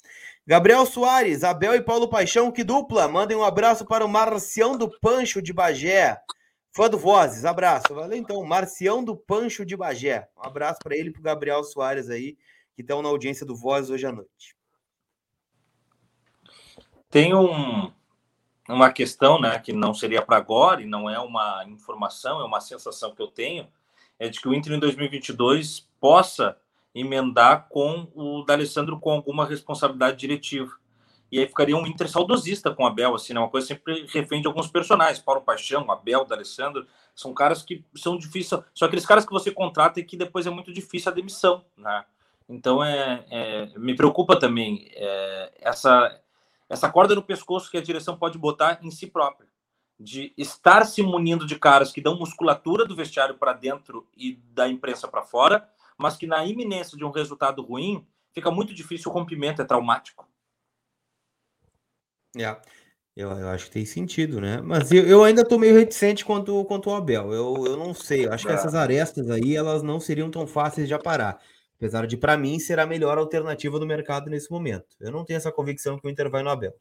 [0.45, 3.08] Gabriel Soares, Abel e Paulo Paixão, que dupla.
[3.08, 6.20] Mandem um abraço para o Marcião do Pancho de Bagé.
[6.74, 7.93] Fã do Vozes, abraço.
[7.93, 10.28] Valeu então, Marcião do Pancho de Bagé.
[10.38, 12.38] Um abraço para ele e para o Gabriel Soares aí,
[12.76, 14.56] que estão na audiência do Vozes hoje à noite.
[17.12, 17.91] Tem um,
[18.70, 22.62] uma questão, né, que não seria para agora e não é uma informação, é uma
[22.62, 23.68] sensação que eu tenho,
[24.18, 26.57] é de que o Inter em 2022 possa
[26.95, 30.72] emendar com o D'Alessandro com alguma responsabilidade diretiva.
[31.32, 33.39] E aí ficaria um Inter saudosista com o Abel, assim, né?
[33.39, 35.20] Uma coisa sempre refém de alguns personagens.
[35.20, 36.86] Paulo Paixão, Abel, D'Alessandro,
[37.16, 40.49] são caras que são difíceis, são aqueles caras que você contrata e que depois é
[40.49, 42.05] muito difícil a demissão, né?
[42.49, 46.20] Então, é, é me preocupa também é, essa,
[46.72, 49.49] essa corda no pescoço que a direção pode botar em si própria,
[49.99, 54.69] de estar se munindo de caras que dão musculatura do vestiário para dentro e da
[54.69, 59.13] imprensa para fora, mas que na iminência de um resultado ruim, fica muito difícil o
[59.13, 60.26] rompimento, é traumático.
[62.38, 62.55] É.
[63.13, 64.61] Eu, eu acho que tem sentido, né?
[64.61, 67.34] Mas eu, eu ainda tô meio reticente quanto, quanto o Abel.
[67.34, 68.26] Eu, eu não sei.
[68.26, 68.55] Eu acho que é.
[68.55, 71.38] essas arestas aí, elas não seriam tão fáceis de aparar.
[71.82, 74.86] Apesar de, para mim, ser a melhor alternativa do mercado nesse momento.
[74.99, 76.75] Eu não tenho essa convicção que o Inter vai no Abel.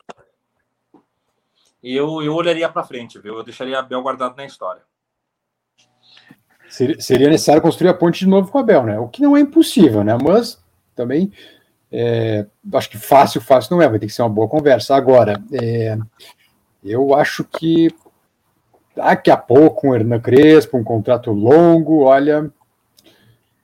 [1.82, 3.38] Eu, eu olharia para frente, viu?
[3.38, 4.82] Eu deixaria Abel guardado na história.
[6.68, 8.98] Seria, seria necessário construir a ponte de novo com o Abel, né?
[8.98, 10.18] O que não é impossível, né?
[10.22, 10.62] Mas
[10.94, 11.32] também
[11.90, 12.44] é,
[12.74, 14.94] acho que fácil, fácil não é, vai ter que ser uma boa conversa.
[14.94, 15.96] Agora, é,
[16.84, 17.88] eu acho que
[18.94, 22.53] daqui a pouco um Hernan Crespo, um contrato longo, olha.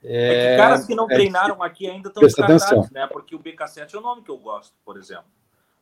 [0.09, 2.89] É, é que caras que não é treinaram aqui ainda estão descartados, atenção.
[2.91, 3.07] né?
[3.07, 5.25] Porque o BK7 é o nome que eu gosto, por exemplo.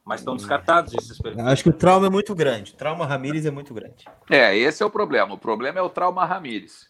[0.04, 1.44] Mas estão descartados esses perfis.
[1.44, 2.74] Acho que o trauma é muito grande.
[2.74, 4.06] O trauma Ramires é muito grande.
[4.30, 5.34] É, esse é o problema.
[5.34, 6.84] O problema é o trauma Ramires.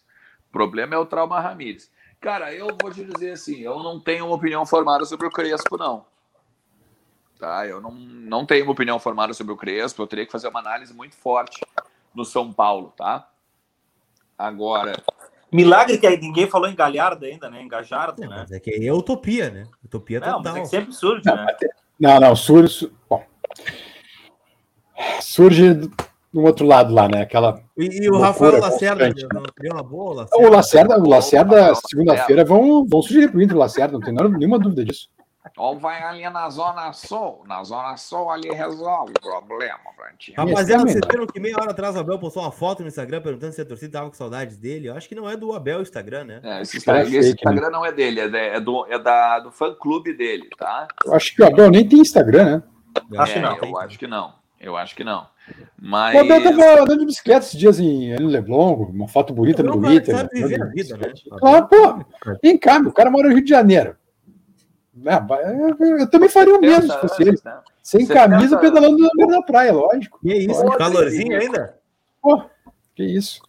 [0.48, 1.90] O problema é o trauma Ramires.
[2.20, 5.76] Cara, eu vou te dizer assim, eu não tenho uma opinião formada sobre o Crespo,
[5.78, 6.04] não.
[7.38, 7.66] Tá?
[7.66, 10.60] Eu não, não tenho uma opinião formada sobre o Crespo, eu teria que fazer uma
[10.60, 11.60] análise muito forte
[12.14, 13.28] no São Paulo, tá?
[14.38, 15.02] Agora.
[15.56, 17.62] Milagre que ninguém falou em Galhardo ainda, né?
[17.62, 18.28] Engajardo, né?
[18.28, 19.66] Mas é que é utopia, né?
[19.82, 20.52] Utopia não, total.
[20.52, 21.46] Mas é que sempre surge, não, né?
[21.98, 22.92] Não, não, surge.
[23.08, 23.24] Bom,
[25.20, 25.90] surge
[26.32, 27.22] no outro lado lá, né?
[27.22, 27.58] Aquela.
[27.76, 30.14] E, e o Rafael Lacerda deu uma boa?
[30.14, 30.46] Lacerda?
[30.46, 34.14] O Lacerda, o Lacerda segunda-feira, vão, vão sugerir para o Inter o Lacerda, não tem
[34.14, 35.08] nenhuma dúvida disso.
[35.56, 37.42] Ou vai ali na Zona Sul.
[37.46, 40.36] Na Zona Sul ali resolve o problema, Frantinho.
[40.36, 43.54] Rapaziada, vocês viram que meia hora atrás o Abel postou uma foto no Instagram perguntando
[43.54, 44.88] se a torcida tava com saudades dele.
[44.88, 46.40] Eu acho que não é do Abel o Instagram, né?
[46.42, 47.70] É, esse, Instagram, esse fake, Instagram né?
[47.70, 50.88] não é dele, é, é, do, é da, do fã-clube dele, tá?
[51.06, 52.62] Eu acho que o Abel nem tem Instagram, né?
[53.10, 53.56] Eu acho que não.
[53.56, 54.34] Eu acho que não.
[54.60, 55.26] Eu acho que não.
[55.80, 56.14] Mas...
[56.16, 60.28] O Abel tava andando de bicicleta esses dias em Leblon, uma foto bonita no Twitter.
[60.74, 61.14] Vida, né?
[61.42, 62.04] Ah, pô,
[62.42, 63.96] vem cá, o cara mora no Rio de Janeiro.
[65.04, 67.38] É, eu também faria o mesmo se fosse ele.
[67.44, 67.58] Né?
[67.82, 70.18] Sem camisa, pedalando no meio da praia, lógico.
[70.20, 70.78] Que isso, lógico.
[70.78, 71.78] calorzinho ainda?
[72.22, 72.42] Pô,
[72.94, 73.40] que isso.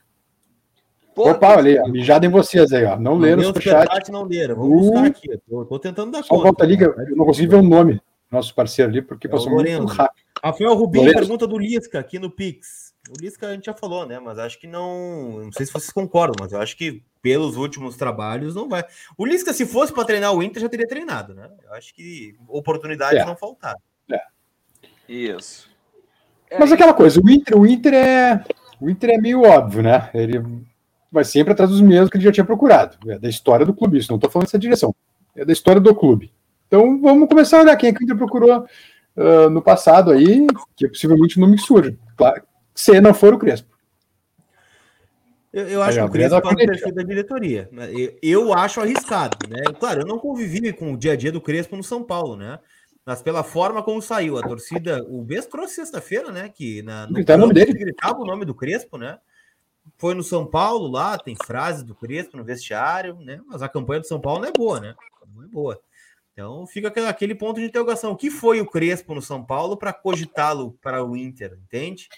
[1.16, 2.98] Pô, Opa, olha aí, mijado em vocês aí, ó.
[3.00, 4.12] Não, leram o superchat.
[4.12, 5.40] Não leram, buscar uh, aqui.
[5.50, 6.44] Tô, tô, tentando dar conta.
[6.44, 9.86] volta ali, eu não consegui ver o nome nosso parceiro ali, porque é passou muito
[9.86, 10.26] rápido.
[10.44, 12.94] Rafael Rubinho pergunta do Lisca aqui no Pix.
[13.10, 14.20] O Lisca a gente já falou, né?
[14.20, 15.46] Mas acho que não.
[15.46, 18.84] Não sei se vocês concordam, mas eu acho que pelos últimos trabalhos não vai.
[19.18, 21.50] O Lisca, se fosse para treinar o Inter, já teria treinado, né?
[21.64, 23.26] Eu acho que oportunidades é.
[23.26, 23.80] não faltaram.
[24.12, 24.22] É.
[25.08, 25.70] Isso.
[26.50, 28.44] É mas aquela coisa, o Inter, o Inter é.
[28.80, 30.10] O Inter é meio óbvio, né?
[30.14, 30.42] Ele
[31.12, 32.98] vai sempre atrás dos mesmos que ele já tinha procurado.
[33.10, 34.96] É da história do clube, isso não estou falando dessa direção.
[35.36, 36.32] É da história do clube.
[36.68, 38.66] Então vamos começar a olhar quem é que o Inter procurou
[39.16, 40.46] uh, no passado aí,
[40.76, 41.98] que é possivelmente o nome que surge.
[42.16, 42.44] Claro,
[42.74, 43.77] se não for o Crespo.
[45.52, 47.70] Eu, eu acho que o Crespo faz o perfil da diretoria.
[47.92, 49.64] Eu, eu acho arriscado, né?
[49.80, 52.60] Claro, eu não convivi com o dia a dia do Crespo no São Paulo, né?
[53.06, 56.50] Mas pela forma como saiu, a torcida, o Bes trouxe sexta-feira, né?
[56.50, 57.72] Que na, no tá nome dele.
[57.72, 59.18] gritava o nome do Crespo, né?
[59.98, 63.40] Foi no São Paulo lá, tem frases do Crespo no vestiário, né?
[63.48, 64.94] Mas a campanha do São Paulo não é boa, né?
[65.34, 65.80] Não é boa.
[66.34, 68.12] Então fica aquele ponto de interrogação.
[68.12, 72.10] O que foi o Crespo no São Paulo para cogitá-lo para o Inter, entende?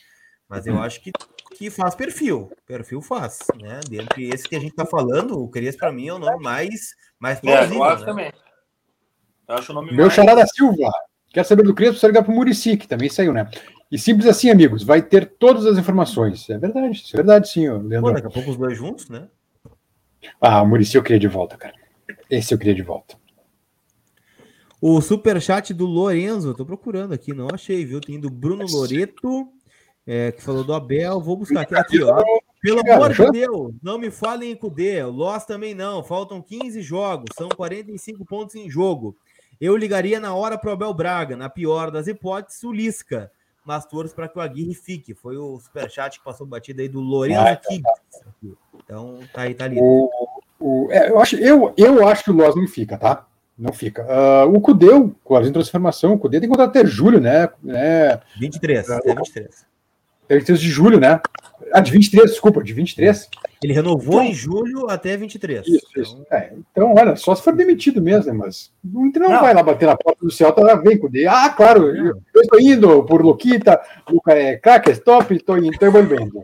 [0.49, 1.11] Mas eu acho que,
[1.60, 2.49] que faz perfil.
[2.66, 3.82] Perfil faz, né?
[3.89, 6.95] Dentre esse que a gente está falando, o Crespo para mim é o nome mais,
[7.20, 7.76] mais plausível.
[7.76, 8.05] É, eu acho né?
[8.05, 8.34] também.
[9.45, 10.14] Eu acho o nome Meu mais...
[10.14, 10.89] Charada Silva.
[11.34, 11.99] Quer saber do Crespo?
[11.99, 13.51] Você ligar para o Murici, que também saiu, né?
[13.91, 16.49] E simples assim, amigos, vai ter todas as informações.
[16.49, 18.03] É verdade, é verdade, sim, Leandro.
[18.03, 19.28] Pô, daqui a pouco os dois juntos, né?
[20.39, 21.74] Ah, o Murici eu queria de volta, cara.
[22.30, 23.18] Esse eu queria de volta.
[24.80, 27.99] O super chat do Lorenzo, tô procurando aqui, não achei, viu?
[27.99, 29.51] Tem do Bruno Loreto,
[30.10, 31.22] é, que falou do Abel.
[31.22, 32.24] Vou buscar aqui, aqui ó.
[32.60, 35.03] Pelo amor de Deus, não me falem em Cudê.
[35.03, 36.03] Loss também não.
[36.03, 39.16] Faltam 15 jogos, são 45 pontos em jogo.
[39.62, 43.32] Eu ligaria na hora pro Abel Braga, na pior das hipóteses, o Lisca.
[43.64, 45.14] mas torço para que o Aguirre fique.
[45.14, 47.60] Foi o superchat que passou batida aí do Lourenço ah,
[48.84, 49.78] Então, tá aí, tá ali.
[49.80, 50.10] O,
[50.60, 53.28] o, é, eu, acho, eu, eu acho que o Loz não fica, tá?
[53.55, 54.03] Não fica.
[54.05, 57.47] Uh, o Cudeu, com a transformação, o Cudê tem contrato até julho, né?
[57.68, 59.70] É, 23, até 23.
[60.36, 61.19] 23 de julho, né?
[61.73, 63.30] Ah, de 23, desculpa, de 23.
[63.61, 65.67] Ele renovou então, em julho até 23.
[65.67, 66.03] Isso, então...
[66.03, 66.25] isso.
[66.32, 68.38] É, então, olha, só se for demitido mesmo, né?
[68.38, 71.07] Mas o Inter não, não, vai lá bater na porta do Celta, tá, vem com
[71.07, 75.57] o Ah, claro, eu, eu estou indo por Luquita, Luca é craque, é stop, estou
[75.57, 76.43] envolvendo.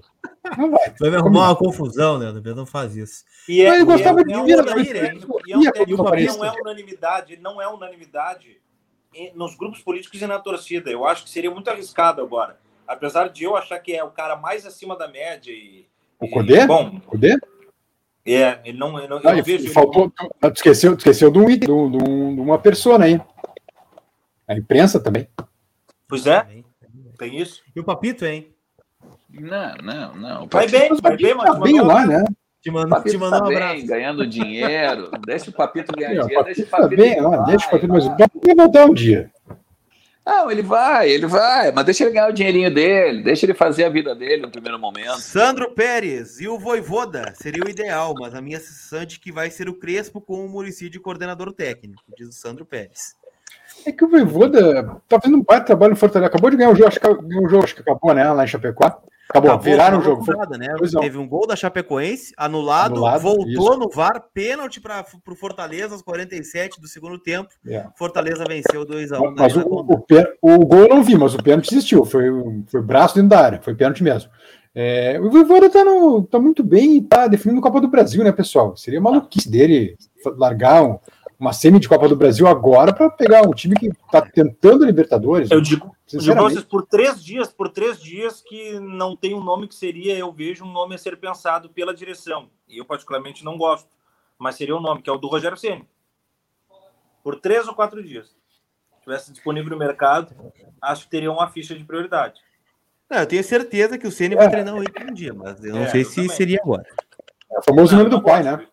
[0.58, 0.94] Não vai.
[1.00, 2.32] Vai arrumar uma confusão, né?
[2.56, 3.24] Não faz isso.
[3.48, 7.42] E é, ele gostava de vir na E é técnico que não é unanimidade, ele
[7.42, 8.60] não é unanimidade
[9.34, 10.90] nos grupos políticos e na torcida.
[10.92, 12.58] Eu acho que seria muito arriscado agora.
[12.88, 15.88] Apesar de eu achar que é o cara mais acima da média e.
[16.20, 16.66] O Codê?
[16.66, 17.00] Bom.
[17.02, 17.38] Codê?
[18.26, 19.00] É, ele não.
[19.00, 19.72] Eu não, eu não vejo.
[19.72, 20.12] Faltou,
[20.42, 20.54] ele...
[20.54, 23.22] esqueceu, esqueceu de, um, de, um, de uma pessoa aí.
[24.48, 25.28] A imprensa também.
[26.08, 26.48] Pois é.
[27.18, 27.62] Tem isso.
[27.76, 28.54] E o Papito, hein?
[29.30, 30.48] Não, não, não.
[30.48, 31.52] Vai bem, vai bem, mas.
[31.52, 32.24] Tá bem lá, né?
[32.62, 33.76] Te mandou, te mandou tá um abraço.
[33.76, 35.12] Bem, ganhando dinheiro.
[35.26, 36.44] deixa o Papito ganhar dinheiro.
[36.46, 36.90] Deixa o Papito.
[36.90, 39.32] Tá bem, ó, deixa o Papito, mas vai voltar um dia.
[40.26, 43.84] Não, ele vai, ele vai, mas deixa ele ganhar o dinheirinho dele, deixa ele fazer
[43.84, 45.20] a vida dele no primeiro momento.
[45.20, 49.32] Sandro Pérez e o Voivoda seria o ideal, mas a minha sensação é de que
[49.32, 53.16] vai ser o Crespo com o Murici de coordenador técnico, diz o Sandro Pérez.
[53.86, 56.76] É que o Voivoda tá fazendo um baita trabalho no Fortaleza, acabou de ganhar o
[56.76, 59.04] jogo, acho que, o jogo acho que acabou, né, lá em Chapecó.
[59.30, 60.24] Acabou, Acabou viraram o jogo.
[60.58, 60.68] Né?
[61.00, 63.78] Teve um gol da Chapecoense, anulado, anulado voltou isso.
[63.78, 67.50] no VAR, pênalti para o Fortaleza aos 47 do segundo tempo.
[67.66, 67.90] Yeah.
[67.90, 67.98] É.
[67.98, 69.20] Fortaleza venceu 2x1.
[69.20, 72.06] Um mas o, o, o, gol eu não vi, mas o pênalti existiu.
[72.06, 72.26] Foi,
[72.68, 74.30] foi braço dentro da área, foi pênalti mesmo.
[74.76, 75.80] É, o Voivoda tá,
[76.30, 78.76] tá muito bem e tá definindo o Copa do Brasil, né, pessoal?
[78.76, 79.96] Seria maluquice dele
[80.38, 81.00] largar um,
[81.40, 85.50] uma semi de Copa do Brasil agora para pegar um time que está tentando Libertadores.
[85.50, 89.68] Eu digo, eu vocês por três dias, por três dias que não tem um nome
[89.68, 92.50] que seria, eu vejo um nome a ser pensado pela direção.
[92.68, 93.90] E eu particularmente não gosto,
[94.38, 95.88] mas seria o um nome que é o do Rogério Ceni.
[97.24, 100.36] Por três ou quatro dias, se tivesse disponível no mercado,
[100.80, 102.40] acho que teria uma ficha de prioridade.
[103.10, 104.50] Não, eu tenho certeza que o Ceni vai é.
[104.50, 106.30] treinar o Inter um dia, mas eu não é, sei se também.
[106.30, 106.86] seria agora.
[107.52, 108.68] É o famoso nome do pai, né?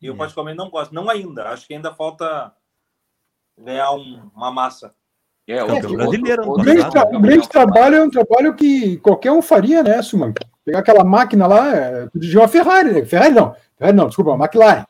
[0.00, 0.94] E eu, particularmente, não gosto.
[0.94, 1.48] Não ainda.
[1.48, 2.54] Acho que ainda falta
[3.56, 4.94] ganhar um, uma massa.
[5.48, 6.50] É, o, é, brasileiro.
[6.50, 10.34] O, grande, tra o grande trabalho é um trabalho que qualquer um faria, né, Suman?
[10.62, 13.04] Pegar aquela máquina lá, é, dirigir uma Ferrari, né?
[13.06, 13.54] Ferrari não.
[13.78, 14.84] Ferrari não, desculpa, uma McLaren.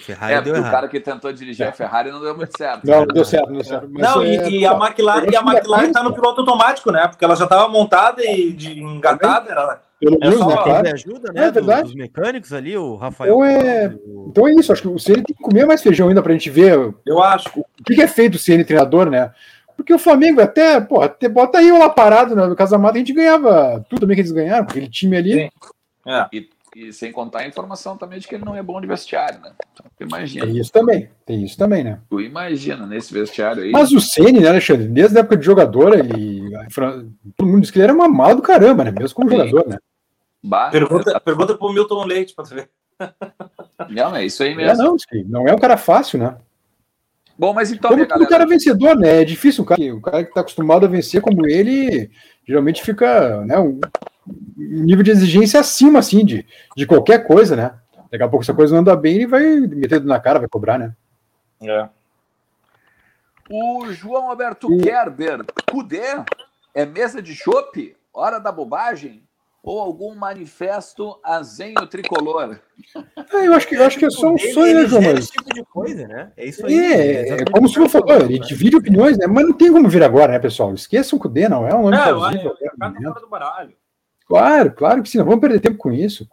[0.00, 0.68] Ferrari é, deu errado.
[0.68, 2.84] o cara que tentou dirigir a Ferrari não deu muito certo.
[2.84, 3.88] Não, não deu certo, não deu certo.
[3.88, 7.06] não, é, e, e, a McLaren, e a McLaren tá no piloto automático, né?
[7.06, 10.56] Porque ela já estava montada e de, engatada, era, pelo menos, né?
[10.62, 10.92] Claro.
[10.92, 11.46] ajuda, né?
[11.46, 11.82] É verdade.
[11.84, 13.32] Dos, mecânicos ali, o Rafael.
[13.32, 14.26] Então é, o...
[14.30, 14.72] então é isso.
[14.72, 16.94] Acho que o Ceni tem que comer mais feijão ainda pra gente ver.
[17.04, 17.48] Eu acho.
[17.58, 19.32] O que é feito o Ceni treinador, né?
[19.76, 23.12] Porque o Flamengo até, pô, até bota aí lá parado né, no Casamata, a gente
[23.12, 25.32] ganhava tudo também que eles ganharam, aquele time ali.
[25.32, 25.48] Sim.
[26.06, 26.26] É.
[26.32, 29.40] E, e, sem contar a informação também de que ele não é bom de vestiário,
[29.40, 29.52] né?
[29.72, 30.44] Então, imagina.
[30.44, 32.00] Tem isso também, tem isso também, né?
[32.10, 33.70] Tu imagina nesse vestiário aí.
[33.70, 34.86] Mas o Ceni, né, Alexandre?
[34.86, 36.50] Desde a época de jogador, ele.
[37.34, 38.90] Todo mundo disse que ele era uma mal do caramba, né?
[38.90, 39.38] Mesmo como Sim.
[39.38, 39.78] jogador, né?
[40.42, 42.70] Bah, pergunta, pergunta pro Milton Leite para ver.
[43.88, 44.82] Não, é isso aí mesmo.
[44.82, 44.96] É, não,
[45.26, 46.36] não é um cara fácil, né?
[47.38, 47.90] Bom, mas então.
[47.90, 48.22] Como galera...
[48.22, 49.22] um cara vencedor, né?
[49.22, 52.10] É difícil o cara, o cara que está acostumado a vencer como ele,
[52.46, 53.58] geralmente fica, né?
[53.58, 53.80] Um
[54.56, 56.46] nível de exigência acima, assim, de,
[56.76, 57.74] de qualquer coisa, né?
[58.10, 60.78] Daqui a pouco essa coisa não anda bem, ele vai meter na cara, vai cobrar,
[60.78, 60.94] né?
[61.62, 61.88] É.
[63.50, 64.80] O João Alberto o...
[64.80, 66.24] Kerber, Cudê,
[66.74, 67.96] é mesa de chope?
[68.12, 69.26] Hora da bobagem?
[69.66, 72.60] ou algum manifesto azenho tricolor?
[73.16, 75.02] Ah, eu acho que, eu acho que é só um sonho, né, João?
[75.02, 76.30] Esse tipo de coisa, né?
[76.36, 76.78] É isso aí.
[76.78, 79.26] É, é como o senhor falou, ele divide opiniões, né?
[79.26, 80.72] Mas não tem como vir agora, né, pessoal?
[80.72, 83.74] Esqueçam que o D não é um ano não, é, é, do baralho.
[84.26, 86.28] Claro, claro que sim, não vamos perder tempo com isso.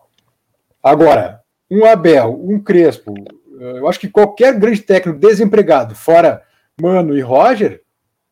[0.82, 3.14] Agora, um Abel, um Crespo,
[3.60, 6.44] eu acho que qualquer grande técnico desempregado, fora
[6.80, 7.84] Mano e Roger,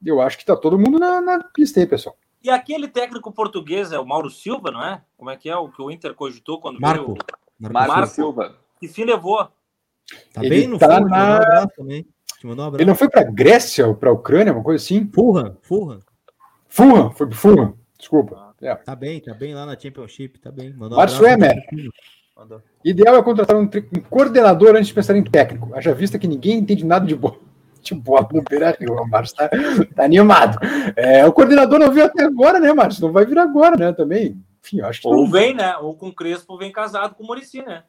[0.03, 2.17] eu acho que tá todo mundo na, na pista aí, pessoal.
[2.43, 5.01] E aquele técnico português é o Mauro Silva, não é?
[5.15, 7.13] Como é que é o que o Inter cogitou quando Marco.
[7.13, 7.17] veio?
[7.59, 8.55] Marco, Marco Silva.
[8.79, 9.47] Que fim levou?
[10.33, 11.17] Tá ele bem no tá fundo, na...
[11.17, 12.07] um abraço também.
[12.43, 15.07] Um ele não foi para Grécia ou para Ucrânia, uma coisa assim?
[15.13, 15.99] Furran, Furran.
[16.67, 18.50] Furran, foi pro Furran, desculpa.
[18.61, 18.75] É.
[18.75, 20.73] Tá bem, tá bem lá na Championship, tá bem.
[20.73, 21.55] Mandou Márcio Emer.
[22.83, 25.73] Ideal é contratar um, um, coordenador antes de pensar em técnico.
[25.73, 27.37] Haja vista que ninguém entende nada de bola
[27.81, 28.93] de bola no Beira Rio.
[28.93, 29.49] O Márcio tá,
[29.95, 30.57] tá, animado.
[30.95, 33.01] É, o coordenador não veio até agora, né, Márcio?
[33.01, 33.91] Não vai vir agora, né?
[33.91, 34.39] Também.
[34.63, 35.31] Enfim, acho que Ou não...
[35.31, 35.75] vem, né?
[35.77, 37.83] Ou com o Crespo vem casado com o Murici, né?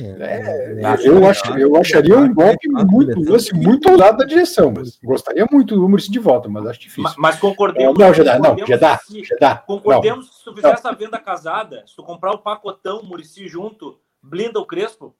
[0.00, 5.44] É, eu, acho, eu acharia um golpe muito, lance muito ousado da direção, mas gostaria
[5.50, 7.02] muito do Murici de volta, mas acho difícil.
[7.02, 7.98] Mas, mas concordemos.
[7.98, 9.56] Não, Jeddah, não, Jeddah, Jeddah.
[9.66, 10.32] Concordemos não.
[10.32, 10.74] se tu fizer não.
[10.74, 15.16] essa venda casada, se tu comprar o pacotão Murici junto, blinda o Crespo?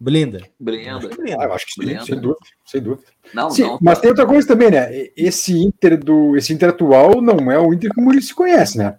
[0.00, 0.42] Blinda.
[0.58, 1.08] Blinda.
[1.38, 2.40] Ah, eu acho que sim, sem dúvida.
[2.64, 3.06] Sem dúvida.
[3.32, 4.02] Não, sim, não, mas tá.
[4.02, 4.88] tem outra coisa também, né?
[5.16, 8.98] Esse Inter do esse Inter atual não é o Inter que o Murici conhece, né?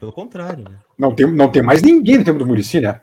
[0.00, 0.80] Pelo contrário, né?
[0.98, 3.00] Não tem, não tem mais ninguém no tempo do Murici, né?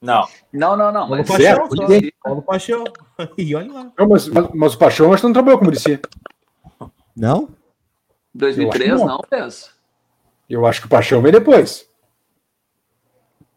[0.00, 0.28] Não.
[0.52, 1.08] Não, não, não.
[1.08, 2.84] Mas Paixão, zero, Paulo Paixão.
[3.36, 3.90] E olha lá.
[3.98, 6.00] Não, mas, mas, mas, o Paixão acho que não trabalhou com o Murici.
[7.16, 7.48] Não?
[8.32, 9.70] 2003, não, não Pes.
[10.48, 11.88] Eu acho que o Paixão veio depois.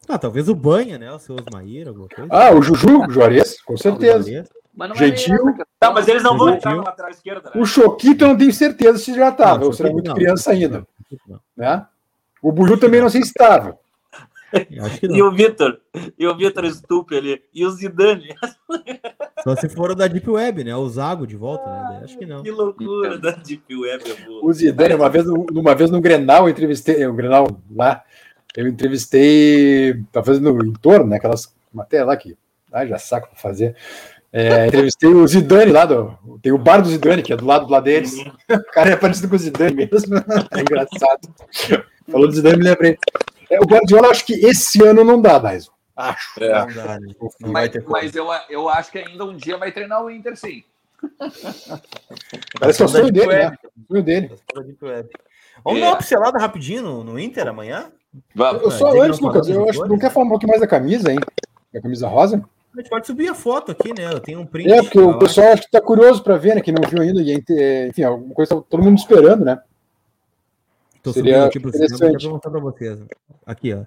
[0.09, 1.11] Ah, talvez o Banha, né?
[1.11, 2.27] O seu Osmair, alguma coisa.
[2.33, 4.45] Ah, o Juju, o Juarez, com certeza.
[4.73, 5.49] Mas Gentil.
[5.49, 7.61] É tá, mas eles não vão entrar na lateral esquerda, né?
[7.61, 9.63] O Choquito eu não tenho certeza se já estava.
[9.63, 10.87] Eu seria muito não, criança ainda.
[11.27, 11.39] Não.
[11.55, 11.85] Né?
[12.41, 13.77] O Buju também não sei se estava.
[15.01, 15.79] E o Vitor,
[16.17, 18.35] e o Vitor Stupe ali, e o Zidane.
[19.43, 20.75] Só se for o da Deep Web, né?
[20.75, 22.01] O Zago de volta, né?
[22.03, 22.43] Acho que não.
[22.43, 24.45] Que loucura da Deep Web, amor.
[24.45, 28.03] O Zidane, uma vez, uma vez no Grenal, eu entrevistei, o Grenal lá,
[28.55, 31.17] eu entrevistei, tá fazendo em torno, né?
[31.17, 32.37] Aquelas matérias lá que
[32.71, 33.75] ah, já saco pra fazer.
[34.33, 37.65] É, entrevistei o Zidane lá, do, tem o bar do Zidane, que é do lado,
[37.65, 38.13] do lado deles.
[38.13, 38.31] Uhum.
[38.55, 40.15] O cara é parecido com o Zidane mesmo.
[40.51, 41.29] É engraçado.
[42.09, 42.97] Falou do Zidane, me lembrei.
[43.51, 45.73] É, o Guardiola acho que esse ano não dá, Dyson.
[45.95, 46.41] Acho.
[46.41, 46.65] É.
[46.65, 47.13] Não dá, né?
[47.41, 50.63] não mas, mas eu, eu acho que ainda um dia vai treinar o Inter, sim.
[52.59, 53.57] Parece que é o sonho dele, né?
[53.77, 54.31] O sonho dele.
[55.63, 55.81] Vamos é.
[55.81, 57.91] dar uma pincelada rapidinho no, no Inter amanhã?
[58.33, 58.61] Vamos.
[58.61, 61.11] Eu só antes, Lucas, eu acho que não quer falar um pouquinho mais da camisa,
[61.11, 61.19] hein?
[61.73, 62.41] Da camisa rosa?
[62.73, 64.13] A gente pode subir a foto aqui, né?
[64.13, 64.71] Eu tenho um print.
[64.71, 66.61] É, porque o pessoal acho que tá curioso para ver, né?
[66.61, 67.21] Que não viu ainda.
[67.21, 69.61] E, é, enfim, alguma coisa tá todo mundo esperando, né?
[71.01, 72.99] Tô Seria aqui pro cinema para mostrar para vocês.
[73.45, 73.85] Aqui, ó.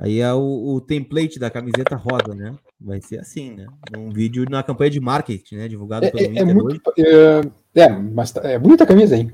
[0.00, 2.54] Aí é o, o, template da camiseta rosa, né?
[2.80, 3.66] Vai ser assim, né?
[3.96, 5.68] Um vídeo na campanha de marketing, né?
[5.68, 9.16] Divulgado é, pelo é, Inter é muito, é, é, mas tá, é bonita a camisa,
[9.16, 9.32] hein?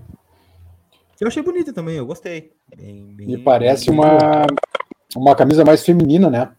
[1.18, 2.52] Eu achei bonita também, eu gostei.
[2.76, 4.46] Bem, bem, Me parece bem uma,
[5.16, 6.50] uma camisa mais feminina, né?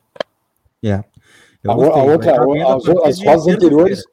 [0.84, 0.94] É.
[0.94, 4.04] A, a, outra, a, as, as rosas anteriores.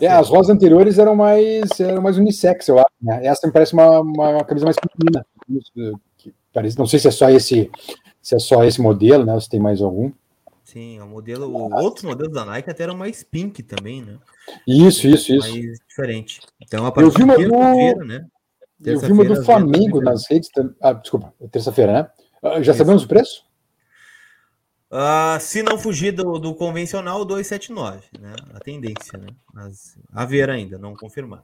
[0.00, 2.94] É, as rosas anteriores eram mais, eram mais unissex, eu acho.
[3.02, 3.26] Né?
[3.26, 5.26] Essa me parece uma, uma camisa mais pequena.
[6.52, 7.70] Parece, não sei se é só esse,
[8.22, 9.34] se é só esse modelo, né?
[9.34, 10.12] Ou se tem mais algum.
[10.62, 14.16] Sim, o modelo, o outro modelo da Nike até era mais pink também, né?
[14.66, 15.50] Isso, isso, isso.
[15.50, 16.40] Mais diferente.
[16.60, 18.24] Então, a eu vi uma do, né?
[18.84, 20.48] Eu vi uma do Flamengo nas redes.
[20.80, 22.10] Ah, desculpa, terça-feira, né?
[22.42, 23.44] Ah, já sabemos o preço?
[24.94, 28.32] Uh, se não fugir do, do, convencional, 279, né?
[28.54, 29.26] A tendência, né?
[29.52, 31.42] Mas a ver ainda, não confirmado.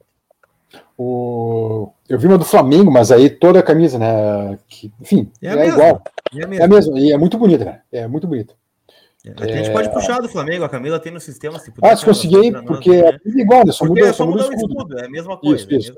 [0.96, 1.92] O...
[2.08, 4.56] Eu vi uma do Flamengo, mas aí toda a camisa, né?
[4.68, 6.00] Que, enfim, é, é igual.
[6.32, 6.62] É a, mesma.
[6.62, 7.00] é a mesma.
[7.00, 7.82] E é muito bonita, cara.
[7.90, 8.54] É muito bonita.
[9.26, 11.58] É, a gente pode puxar do Flamengo, a Camila tem no sistema.
[11.58, 13.20] Se puder, ah, se conseguir, porque nós, né?
[13.26, 13.72] é igual, né?
[13.72, 14.98] Só porque muda, é só muda, o escudo.
[15.00, 15.56] É a mesma coisa.
[15.56, 15.94] Isso, isso.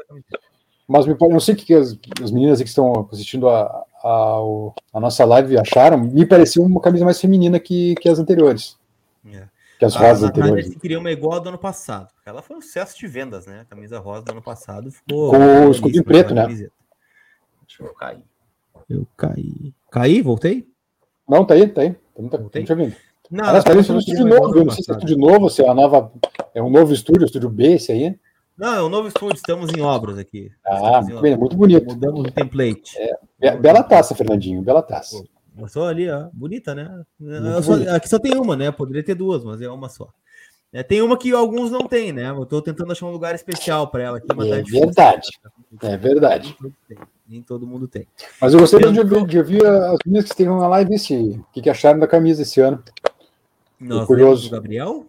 [0.88, 4.40] Mas me parece, não sei que as, as meninas que estão assistindo a, a,
[4.94, 5.98] a, nossa live acharam.
[5.98, 8.76] Me pareceu uma camisa mais feminina que, que as anteriores.
[9.26, 9.44] É.
[9.78, 10.74] Que as rosas a, anteriores.
[10.76, 12.08] A queria uma igual a do ano passado.
[12.24, 13.60] Ela foi um sucesso de vendas, né?
[13.60, 15.30] A camisa rosa do ano passado ficou.
[15.30, 16.46] Com o escudinho preto, né?
[16.46, 16.70] Deixa
[17.80, 18.24] eu cair.
[18.88, 19.72] Eu caí.
[19.90, 20.22] Caí?
[20.22, 20.68] Voltei?
[21.28, 21.92] Não, tá aí, tá aí.
[21.92, 22.64] Tá, Voltei?
[22.64, 22.94] Tá ouvindo.
[23.30, 25.72] Não, Aliás, parece um estúdio novo, não sei se é estúdio novo, se é a
[25.72, 26.12] nova.
[26.54, 28.18] É um novo estúdio, estúdio B, esse aí.
[28.56, 30.50] Não, é um novo estúdio, estamos em obras aqui.
[30.64, 31.86] Ah, muito, bonito.
[31.86, 32.96] Mudamos o template.
[33.40, 35.22] É, bela taça, Fernandinho, bela taça.
[35.56, 37.02] Pô, só ali, ó, bonita, né?
[37.62, 38.70] Só, aqui só tem uma, né?
[38.70, 40.08] Poderia ter duas, mas é uma só.
[40.72, 42.30] É, tem uma que alguns não tem, né?
[42.30, 44.28] Eu estou tentando achar um lugar especial para ela aqui.
[44.34, 45.28] Mas é, é verdade.
[45.82, 46.56] É verdade.
[47.28, 48.06] Nem todo mundo tem.
[48.40, 51.44] Mas eu gostaria de ouvir, de ouvir as meninas que estejam na live esse, o
[51.52, 52.82] que, que acharam da camisa esse ano.
[53.78, 54.50] Nós curioso.
[54.50, 55.06] Gabriel?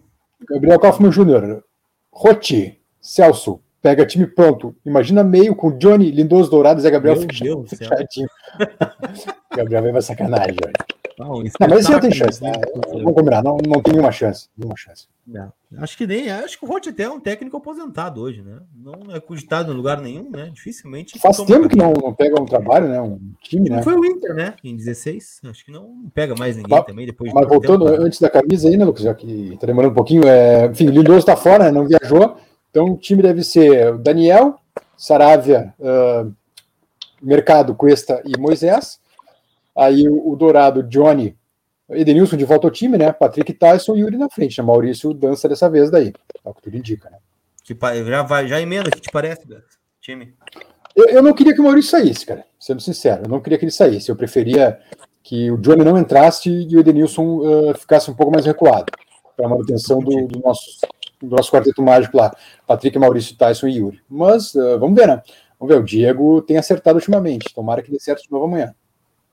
[0.49, 1.63] Gabriel Kaufmann Jr.
[2.11, 4.73] Roti, Celso, pega time pronto.
[4.85, 8.29] Imagina meio com Johnny, Lindoso Dourado e Zé Gabriel Meu Deus fechadinho.
[9.53, 10.73] Gabriel vai sacanagem, velho.
[11.19, 12.51] Não, não, mas esse não tem chance, né?
[12.87, 14.49] Vamos combinar, não, não tem nenhuma chance.
[14.57, 15.07] Nenhuma chance.
[15.27, 16.31] Não, acho que nem.
[16.31, 18.59] Acho que o Rote até é um técnico aposentado hoje, né?
[18.75, 20.49] Não é cogitado em lugar nenhum, né?
[20.51, 21.19] Dificilmente.
[21.19, 22.99] Faz tempo que não, não pega um trabalho, né?
[22.99, 23.83] Um time, né?
[23.83, 24.55] Foi o Inter, né?
[24.63, 25.41] Em 16.
[25.45, 27.05] Acho que não pega mais ninguém também.
[27.05, 29.03] Depois mas voltando tempo, antes da camisa aí, né, Lucas?
[29.03, 30.27] Já que tá demorando um pouquinho.
[30.27, 30.65] É...
[30.65, 31.71] Enfim, o Lindoso tá fora, né?
[31.71, 32.37] Não viajou.
[32.73, 34.59] Então o time deve ser Daniel,
[34.97, 36.33] Saravia, uh,
[37.21, 38.99] Mercado, Cuesta e Moisés.
[39.77, 41.37] Aí o, o Dourado, Johnny,
[41.87, 43.11] Edenilson de volta ao time, né?
[43.11, 44.57] Patrick Tyson e Yuri na frente.
[44.57, 44.65] Né?
[44.65, 46.11] Maurício dança dessa vez daí.
[46.43, 47.19] É o que tudo indica, né?
[48.07, 49.43] Já vai, já emenda, o que te parece,
[50.01, 50.33] time?
[50.95, 52.43] Eu, eu, não queria que o Maurício saísse, cara.
[52.59, 54.09] Sendo sincero, eu não queria que ele saísse.
[54.09, 54.79] Eu preferia
[55.21, 58.91] que o Johnny não entrasse e o Edenilson uh, ficasse um pouco mais recuado,
[59.37, 60.81] para a manutenção do, do, nosso,
[61.23, 62.35] do nosso quarteto mágico lá,
[62.67, 64.01] Patrick, Maurício, Tyson e Yuri.
[64.09, 65.21] Mas uh, vamos ver, né?
[65.59, 68.75] Vamos ver, o Diego tem acertado ultimamente, tomara que dê certo de novo amanhã.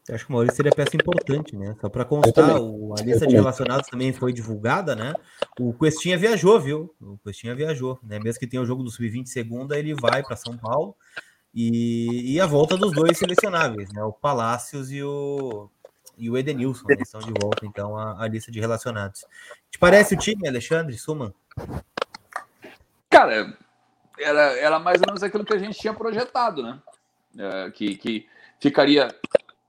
[0.09, 1.77] Eu acho que o Maurício seria peça importante, né?
[1.81, 5.15] Só para constar, o, a lista de relacionados também foi divulgada, né?
[5.59, 6.95] O Questinha viajou, viu?
[7.01, 8.19] O Questinha viajou, né?
[8.19, 10.97] Mesmo que tenha o jogo do Sub-20 segunda, ele vai para São Paulo.
[11.55, 14.03] E, e, a volta dos dois selecionáveis, né?
[14.03, 15.69] O Palácios e o,
[16.17, 16.97] e o Edenilson, né?
[17.01, 19.25] estão de volta, então, a, a lista de relacionados.
[19.71, 21.33] Te parece o time, Alexandre Suman?
[23.09, 23.57] Cara,
[24.19, 26.79] era, era mais ou menos aquilo que a gente tinha projetado, né?
[27.39, 28.29] É, que, que
[28.61, 29.09] ficaria,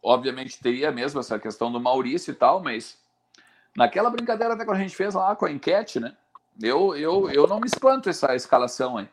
[0.02, 2.98] obviamente, teria mesmo essa questão do Maurício e tal, mas
[3.76, 6.16] naquela brincadeira até que a gente fez lá com a enquete, né?
[6.62, 9.08] Eu, eu, eu não me espanto essa escalação aí.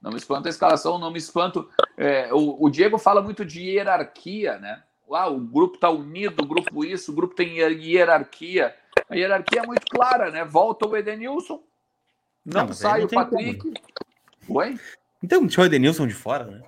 [0.00, 1.70] Não me espanto a escalação, não me espanto.
[1.96, 4.82] É, o, o, Diego fala muito de hierarquia, né?
[5.12, 8.74] Ah, o grupo está unido, o grupo isso, o grupo tem hierarquia.
[9.08, 10.44] A hierarquia é muito clara, né?
[10.44, 11.62] Volta o Edenilson,
[12.44, 13.58] não, não sai o Patrick.
[13.58, 14.58] Como.
[14.58, 14.78] Oi?
[15.22, 16.62] Então, deixa o Edenilson de fora, né?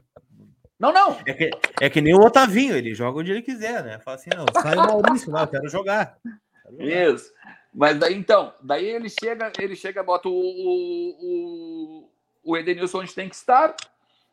[0.78, 1.18] Não, não.
[1.26, 1.50] É que,
[1.80, 3.98] é que nem o Otavinho, ele joga onde ele quiser, né?
[4.00, 6.18] Fala assim, não, sai o Maurício lá, eu quero jogar.
[6.62, 7.12] Quero jogar.
[7.12, 7.32] Isso.
[7.72, 12.10] Mas daí, então, daí ele chega, ele chega, bota o, o,
[12.44, 13.74] o Edenilson onde tem que estar.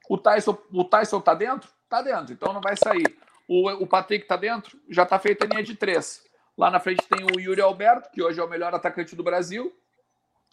[0.07, 1.69] O Tyson, o Tyson tá dentro?
[1.89, 3.17] Tá dentro, então não vai sair.
[3.47, 4.79] O, o Patrick tá dentro?
[4.89, 6.23] Já tá feita a linha de três.
[6.57, 9.73] Lá na frente tem o Yuri Alberto, que hoje é o melhor atacante do Brasil,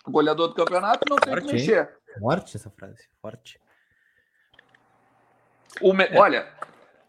[0.06, 1.80] goleador do campeonato, não tem Forte, que mexer.
[1.80, 2.20] Hein?
[2.20, 3.60] Forte essa frase, forte.
[5.80, 6.04] O me...
[6.04, 6.18] é.
[6.18, 6.48] Olha,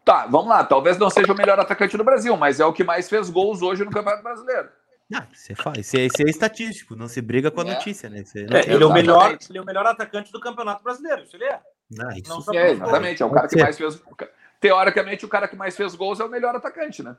[0.04, 0.64] tá, vamos lá.
[0.64, 3.62] Talvez não seja o melhor atacante do Brasil, mas é o que mais fez gols
[3.62, 4.68] hoje no Campeonato Brasileiro.
[5.12, 7.74] Ah, você faz, isso é, isso é estatístico, não se briga com a é.
[7.74, 8.22] notícia, né?
[8.32, 11.46] É, ele, é o melhor, ele é o melhor atacante do Campeonato Brasileiro, isso ele
[11.46, 11.60] é.
[11.98, 14.00] Ah, isso não, é, exatamente, é o cara que mais fez.
[14.60, 17.16] Teoricamente, o cara que mais fez gols é o melhor atacante, né?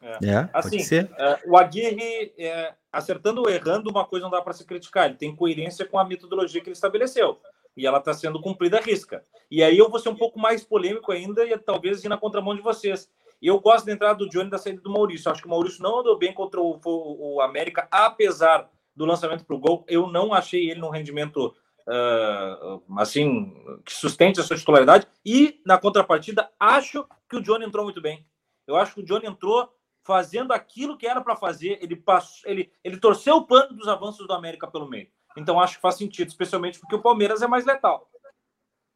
[0.00, 0.26] É.
[0.26, 0.78] é assim,
[1.18, 5.06] é, o Aguirre, é, acertando ou errando, uma coisa não dá para se criticar.
[5.06, 7.40] Ele tem coerência com a metodologia que ele estabeleceu.
[7.76, 9.24] E ela está sendo cumprida à risca.
[9.50, 12.54] E aí eu vou ser um pouco mais polêmico ainda e talvez ir na contramão
[12.54, 13.10] de vocês.
[13.40, 15.30] Eu gosto da entrada do Johnny da saída do Maurício.
[15.30, 19.44] Acho que o Maurício não andou bem contra o, o, o América, apesar do lançamento
[19.44, 19.84] para o gol.
[19.86, 21.54] Eu não achei ele num rendimento
[21.86, 25.06] uh, assim que sustente a sua titularidade.
[25.24, 28.26] E na contrapartida, acho que o Johnny entrou muito bem.
[28.66, 29.72] Eu acho que o Johnny entrou
[30.08, 31.78] fazendo aquilo que era para fazer.
[31.82, 35.06] Ele passou, ele, ele torceu o pano dos avanços do América pelo meio.
[35.36, 38.08] Então acho que faz sentido, especialmente porque o Palmeiras é mais letal.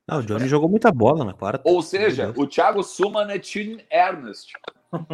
[0.08, 1.68] Não, o Johnny jogou muita bola na quarta.
[1.68, 4.54] Ou seja, o Thiago Suman é Tim Ernest.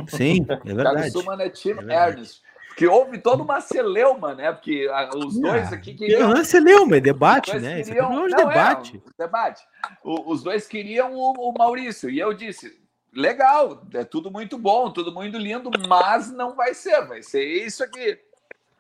[0.07, 1.11] Sim, é verdade.
[1.11, 2.43] Thiago Suman é Tim é Ernest.
[2.77, 4.53] Que houve toda uma celeuma, né?
[4.53, 6.29] Porque os dois aqui queriam.
[6.29, 7.83] Não é celeuma, é debate, né?
[7.83, 8.25] Queriam...
[8.25, 9.03] Isso é não, debate.
[9.05, 9.67] É, debate.
[10.05, 12.09] O, os dois queriam o, o Maurício.
[12.09, 12.79] E eu disse:
[13.19, 17.83] legal, é tudo muito bom, tudo muito lindo, mas não vai ser, vai ser isso
[17.83, 18.19] aqui.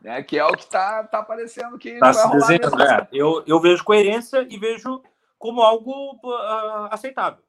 [0.01, 3.03] Né, que é o que está tá aparecendo que tá vai rolar.
[3.03, 5.03] É, eu, eu vejo coerência e vejo
[5.37, 7.43] como algo uh, aceitável.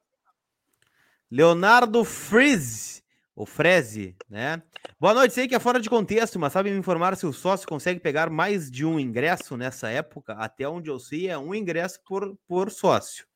[1.30, 3.04] Leonardo Friz,
[3.36, 4.64] o Freze, né?
[5.00, 7.68] Boa noite, sei que é fora de contexto, mas sabe me informar se o sócio
[7.68, 10.34] consegue pegar mais de um ingresso nessa época?
[10.34, 13.29] Até onde eu sei é um ingresso por, por sócio.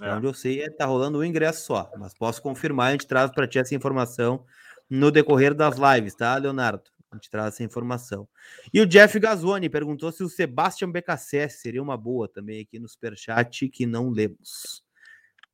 [0.00, 0.12] É.
[0.14, 3.30] onde eu sei é tá rolando um ingresso só, mas posso confirmar, a gente traz
[3.30, 4.44] para ti essa informação
[4.88, 6.90] no decorrer das lives, tá, Leonardo?
[7.10, 8.26] A gente traz essa informação.
[8.72, 12.88] E o Jeff Gazzoni perguntou se o Sebastian BKSS seria uma boa também aqui no
[12.88, 14.82] Superchat, que não lemos.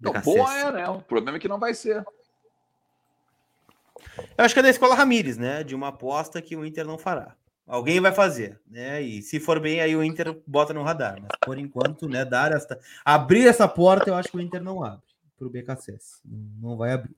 [0.01, 0.89] Não, boa é, né?
[0.89, 2.05] O problema é que não vai ser.
[4.37, 5.65] Eu acho que é da escola Ramires, né?
[5.65, 7.35] De uma aposta que o Inter não fará.
[7.69, 9.03] Alguém vai fazer, né?
[9.03, 11.19] E se for bem, aí o Inter bota no radar.
[11.21, 12.81] Mas por enquanto, né, dar esta.
[13.05, 16.23] Abrir essa porta, eu acho que o Inter não abre para o BKSS.
[16.25, 17.15] Não vai abrir.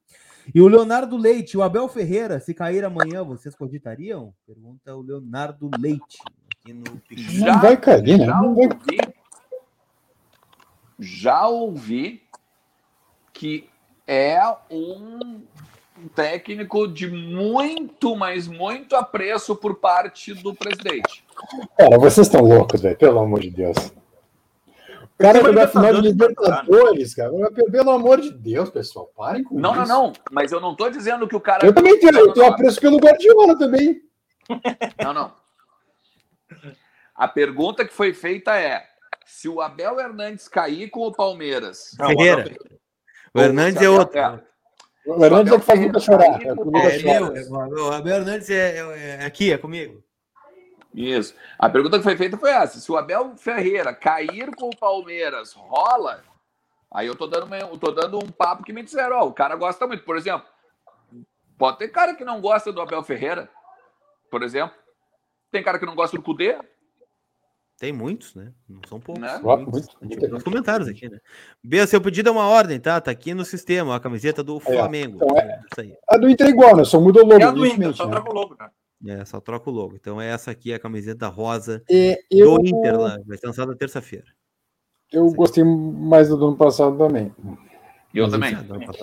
[0.53, 4.35] E o Leonardo Leite, o Abel Ferreira, se cair amanhã, vocês cogitariam?
[4.45, 6.19] Pergunta o Leonardo Leite.
[6.57, 8.27] Aqui no já, não vai cair, né?
[8.27, 8.99] Já ouvi,
[10.99, 12.23] já ouvi
[13.33, 13.71] que
[14.05, 15.43] é um
[16.09, 21.25] técnico de muito, mas muito apreço por parte do presidente.
[21.77, 23.93] Cara, vocês estão loucos, velho, pelo amor de Deus
[25.21, 27.31] cara vai final de Libertadores, cara.
[27.71, 29.81] Pelo amor de Deus, pessoal, parem com não, isso.
[29.81, 30.13] Não, não, não.
[30.33, 31.65] Mas eu não tô dizendo que o cara.
[31.65, 34.01] Eu também tenho, eu tenho apreço pelo Guardiola também.
[35.03, 35.33] Não, não.
[37.15, 38.83] A pergunta que foi feita é:
[39.27, 41.95] se o Abel Hernandes cair com o Palmeiras.
[41.99, 42.57] Não, Ferreira.
[43.35, 44.19] O Hernandes é outro.
[44.19, 44.41] É,
[45.17, 46.41] o Hernandes é que faz nunca chorar.
[46.43, 50.03] É, é, o Abel Hernandes é, é, aqui, é comigo.
[50.95, 51.35] Isso.
[51.59, 55.53] A pergunta que foi feita foi essa: se o Abel Ferreira cair com o Palmeiras,
[55.53, 56.23] rola?
[56.93, 59.33] Aí eu tô dando, uma, eu tô dando um papo que me disseram: ó, o
[59.33, 60.05] cara gosta muito.
[60.05, 60.47] Por exemplo,
[61.61, 63.47] Pode ter cara que não gosta do Abel Ferreira,
[64.31, 64.75] por exemplo.
[65.53, 66.59] Tem cara que não gosta do Cudê.
[67.81, 68.53] Tem muitos, né?
[68.69, 69.23] Não são poucos.
[69.23, 69.41] Né?
[69.43, 69.89] Muitos.
[70.03, 71.19] Muito, Os comentários aqui, né?
[71.65, 73.01] B, seu pedido é uma ordem, tá?
[73.01, 75.17] Tá aqui no sistema, a camiseta do Flamengo.
[75.17, 75.97] Então é, aí.
[76.07, 76.85] A do Inter é igual, né?
[76.85, 77.41] Só muda o logo.
[77.41, 78.13] É a do Inter, só né?
[78.13, 78.71] troca o logo, né?
[79.07, 79.97] É, só troca o logo.
[79.97, 82.59] Então é essa aqui, a camiseta rosa é, eu...
[82.59, 83.19] do Inter lá.
[83.27, 84.27] Vai ser lançada terça-feira.
[85.11, 85.37] Eu Sim.
[85.37, 87.35] gostei mais do ano passado também.
[88.13, 88.55] Eu mas também.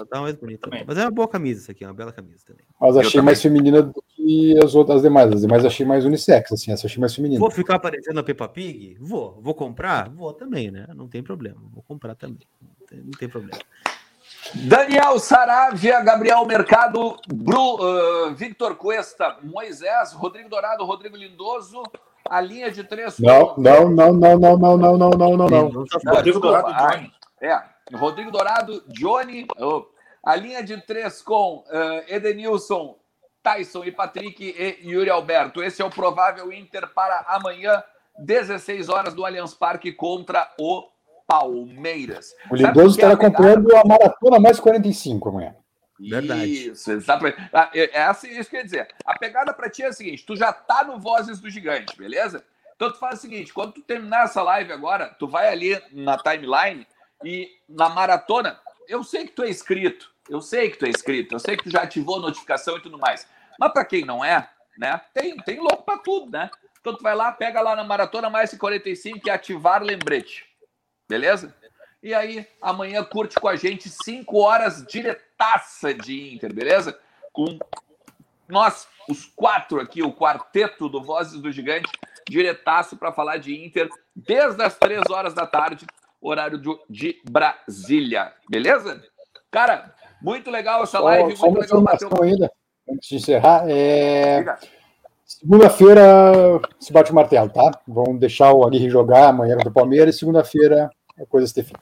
[0.10, 0.70] Tá mais bonita.
[0.86, 2.66] Mas é uma boa camisa essa aqui, é uma bela camisa também.
[2.80, 5.32] Mas achei mais feminina do que as outras as demais.
[5.32, 7.40] As demais achei mais unissex, assim, essa achei mais feminina.
[7.40, 8.98] Vou ficar aparecendo a Peppa Pig?
[9.00, 9.40] Vou.
[9.42, 10.10] Vou comprar?
[10.10, 10.88] Vou também, né?
[10.94, 11.62] Não tem problema.
[11.74, 12.48] Vou comprar também.
[12.62, 13.60] Não tem, não tem problema.
[14.54, 21.84] Daniel Saravia, Gabriel Mercado, Bru, uh, Victor Cuesta, Moisés, Rodrigo Dourado, Rodrigo Lindoso,
[22.30, 23.20] a linha de três.
[23.20, 25.86] Não, não, não, não, não, não, não, não, não, não, não.
[26.08, 27.12] Rodrigo Dourado, Johnny.
[27.42, 27.62] É,
[27.94, 29.86] Rodrigo Dourado, Johnny, oh,
[30.24, 32.98] a linha de três com uh, Edenilson,
[33.42, 35.64] Tyson e Patrick e Yuri Alberto.
[35.64, 37.82] Esse é o provável Inter para amanhã,
[38.20, 40.88] 16 horas do Allianz Parque contra o
[41.26, 42.34] Palmeiras.
[42.50, 45.56] O Lindoso estará acompanhando a maratona mais 45 amanhã.
[46.00, 46.70] Verdade.
[46.70, 47.38] Isso, exatamente.
[47.52, 48.88] Ah, é, é assim, isso quer dizer.
[49.06, 52.44] A pegada para ti é a seguinte: tu já tá no Vozes do Gigante, beleza?
[52.76, 56.18] Então tu faz o seguinte: quando tu terminar essa live agora, tu vai ali na
[56.18, 56.86] timeline
[57.24, 61.36] e na maratona, eu sei que tu é inscrito, eu sei que tu é inscrito,
[61.36, 63.28] eu sei que tu já ativou a notificação e tudo mais.
[63.60, 65.02] Mas para quem não é, né?
[65.14, 66.50] Tem, tem louco para tudo, né?
[66.80, 70.46] Então tu vai lá, pega lá na maratona mais 45 e ativar lembrete.
[71.08, 71.56] Beleza?
[72.02, 76.98] E aí, amanhã curte com a gente 5 horas diretaça de Inter, beleza?
[77.34, 77.58] Com
[78.48, 81.90] nós, os quatro aqui, o quarteto do Vozes do Gigante,
[82.30, 85.86] diretaço para falar de Inter desde as 3 horas da tarde
[86.22, 88.32] horário de Brasília.
[88.50, 89.02] Beleza?
[89.52, 91.36] Cara, muito legal essa live.
[91.36, 92.52] Só, muito só legal bater ainda,
[92.90, 93.66] antes de encerrar.
[93.70, 94.44] É...
[95.26, 97.72] Segunda-feira se bate o martelo, tá?
[97.88, 100.90] Vamos deixar o Aguirre jogar amanhã contra o Palmeiras e segunda-feira
[101.20, 101.80] a coisa se define.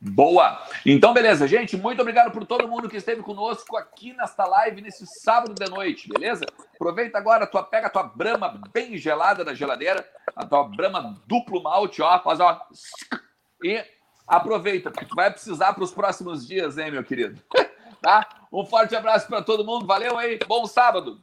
[0.00, 0.62] Boa!
[0.86, 1.76] Então, beleza, gente.
[1.76, 6.08] Muito obrigado por todo mundo que esteve conosco aqui nesta live, nesse sábado de noite,
[6.08, 6.46] beleza?
[6.74, 11.62] Aproveita agora, tua, pega a tua brama bem gelada da geladeira, a tua brama duplo
[11.62, 12.66] malte, ó, faz ó.
[13.62, 13.84] E
[14.26, 17.38] aproveita, porque tu vai precisar para os próximos dias, hein, meu querido?
[18.00, 18.26] tá?
[18.50, 21.20] Um forte abraço para todo mundo, valeu aí, bom sábado.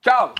[0.00, 0.34] Tchau!